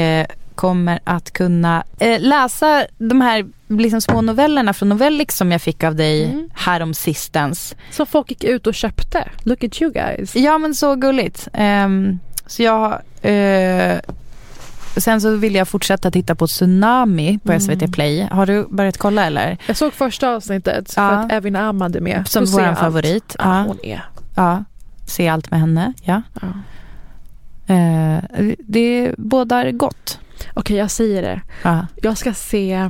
[0.56, 1.84] kommer att kunna
[2.20, 6.50] läsa de här liksom små novellerna från Novellix som jag fick av dig Mm.
[6.54, 7.76] härom sistens.
[7.92, 9.30] Som folk gick ut och köpte.
[9.44, 10.36] Look at you guys.
[10.36, 11.48] Ja men så gulligt.
[11.54, 13.98] Ehm, så jag eh,
[14.98, 17.62] Sen så vill jag fortsätta titta på Tsunami på Mm.
[17.62, 18.28] SVT Play.
[18.32, 19.58] Har du börjat kolla eller?
[19.68, 21.10] Jag såg första avsnittet för Ja.
[21.12, 22.28] att Evin Ahmad är med.
[22.28, 23.36] Som vår favorit.
[23.40, 23.64] Ja, Ja.
[23.68, 24.04] hon är.
[24.36, 24.64] Ja.
[25.06, 25.94] Se allt med henne.
[26.04, 26.22] Ja.
[26.42, 26.48] Ja.
[27.76, 28.24] Eh,
[28.60, 30.20] det bådar gott.
[30.54, 31.42] Okej, jag säger det.
[31.64, 31.88] Ja.
[32.02, 32.90] Jag ska se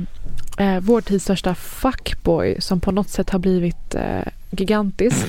[0.60, 5.26] eh, vår tids största fuckboy som på något sätt har blivit eh, gigantisk.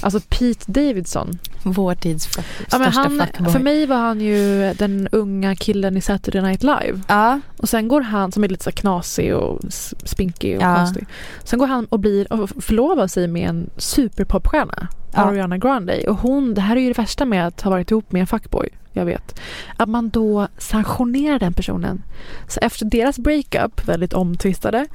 [0.00, 1.38] Alltså Pete Davidson.
[1.62, 3.52] Vår tids f- Ja, men han, fuckboy.
[3.52, 7.00] för mig var han ju den unga killen i Saturday Night Live.
[7.08, 7.40] Ja.
[7.56, 9.60] Och sen går han, som är lite så knasig och
[10.04, 10.76] spinkig och Ja.
[10.76, 11.06] konstig.
[11.44, 14.88] Sen går han och blir och förlovar sig med en superpopstjärna.
[15.16, 16.08] Ariana Grande.
[16.08, 18.26] Och hon, det här är ju det värsta med att ha varit ihop med en
[18.26, 18.68] fuckboy.
[18.92, 19.40] Jag vet.
[19.76, 22.02] Att man då sanktionerar den personen.
[22.48, 24.86] Så efter deras breakup, väldigt omtvistade,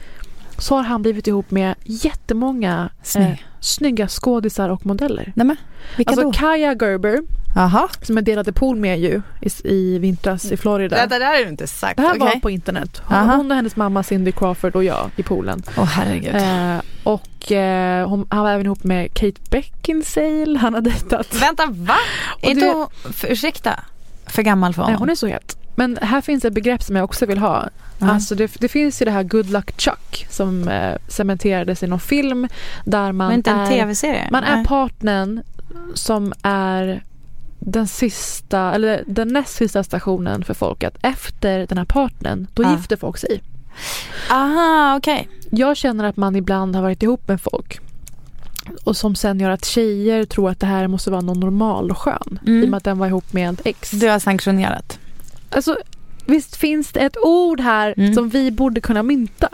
[0.58, 3.28] så har han blivit ihop med jättemånga Snygg.
[3.28, 5.34] eh, snygga skådisar och modeller.
[5.36, 5.56] Nej, men,
[5.98, 6.32] vilka alltså då?
[6.32, 7.20] Kaya Gerber,
[7.56, 7.90] Aha.
[8.02, 10.96] som jag delade pool med ju i, i vintras i Florida.
[10.96, 11.98] Det, det där har du inte sagt.
[11.98, 12.20] Det här okej.
[12.20, 13.02] var på internet.
[13.06, 13.36] Hon, Aha.
[13.36, 15.64] hon och hennes mamma Cindy Crawford och jag i poolen.
[15.78, 16.36] Åh herregud.
[16.36, 20.58] Eh, och eh, hon, han var även ihop med Kate Beckinsale.
[20.60, 21.42] Han har dejtat.
[21.42, 21.96] Vänta, va?
[22.42, 23.80] Är det- hon, för, ursäkta,
[24.26, 24.94] för gammal för honom?
[24.94, 25.58] Nej, hon är så het.
[25.82, 27.70] Men här finns ett begrepp som jag också vill ha.
[28.00, 32.00] Alltså det, det finns ju det här Good Luck Chuck som eh, cementerades i någon
[32.00, 32.48] film
[32.86, 34.28] där man Men inte en är, TV-serie?
[34.32, 34.66] Man är Nej.
[34.66, 35.42] partnern
[35.94, 37.04] som är
[37.60, 40.98] den sista, eller den näst sista stationen för folket.
[41.02, 42.72] Efter den här partnern, då Ja.
[42.72, 43.42] gifter folk sig.
[44.30, 45.30] Aha, okej.
[45.52, 47.80] Jag känner att man ibland har varit ihop med folk
[48.84, 51.98] och som sen gör att tjejer tror att det här måste vara någon normal och
[51.98, 52.40] skön.
[52.48, 52.64] Mm.
[52.64, 53.92] I och med att den var ihop med ett ex.
[53.92, 55.00] Du har sanktionerat.
[55.52, 55.78] Alltså,
[56.26, 58.14] visst finns det ett ord här Mm.
[58.14, 59.50] som vi borde kunna mynta.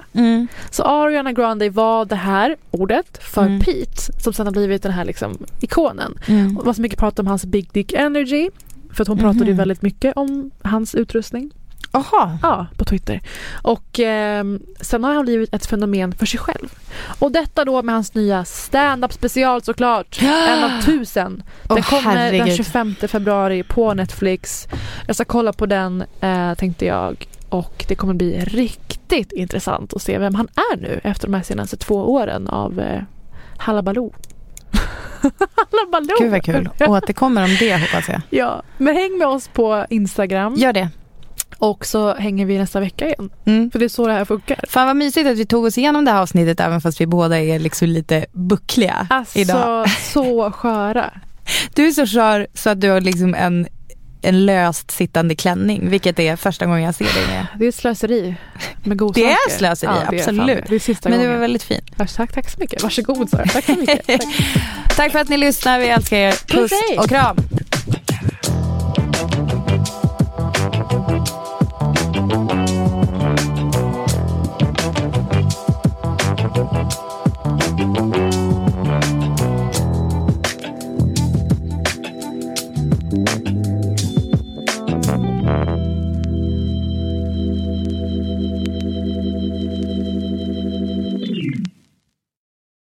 [0.72, 3.60] Så Ariana Grande var det här ordet för Mm.
[3.60, 6.18] Pete som sen har blivit den här liksom ikonen.
[6.28, 6.58] Mm.
[6.58, 8.50] Och det var så mycket prat om hans Big Dick Energy.
[8.92, 11.52] För att hon pratade ju väldigt mycket om hans utrustning.
[11.92, 12.38] Aha.
[12.42, 13.22] Ja, på Twitter.
[13.62, 16.74] Och ehm, sen har han blivit ett fenomen för sig själv.
[17.20, 20.22] Och detta då med hans nya stand-up special såklart.
[20.22, 21.44] en av tusen.
[21.64, 22.56] Den Åh, kommer den herregud.
[22.56, 24.68] 25 februari på Netflix.
[25.08, 27.28] Jag ska kolla på den eh, tänkte jag.
[27.50, 31.44] Och det kommer bli riktigt intressant att se vem han är nu efter de här
[31.44, 33.02] senaste två åren av eh,
[33.58, 34.14] Hallabaloo.
[35.72, 36.18] Hallabaloo!
[36.20, 36.70] Gud vad kul.
[36.80, 38.22] Återkommer om det hoppas jag.
[38.30, 40.56] Ja, men häng med oss på Instagram.
[40.56, 40.90] Gör det.
[41.60, 43.30] Och så hänger vi nästa vecka igen.
[43.46, 43.72] Mm.
[43.72, 44.60] För det är så det här funkar.
[44.70, 47.40] Fan vad mysigt att vi tog oss igenom det här avsnittet även fast vi båda
[47.40, 49.90] är liksom lite buckliga Alltså, idag.
[49.90, 51.14] så sköra.
[51.76, 53.68] Du är så skör så att du har liksom en,
[54.22, 57.48] en löst sittande klänning, vilket är första gången jag ser dig med.
[57.60, 58.36] Det är slöseri
[58.84, 59.28] med godsaker.
[59.28, 60.48] Det är slöseri, Ja, det är absolut.
[60.48, 60.64] det.
[60.70, 61.82] Det är sista Men du var väldigt fin.
[61.98, 62.84] Tack, tack så mycket.
[62.84, 63.46] Varsågod Sara.
[63.46, 64.08] Tack så mycket.
[64.08, 64.22] Tack.
[64.96, 66.32] Tack för att ni lyssnar, vi älskar er.
[66.48, 67.38] Puss och kram.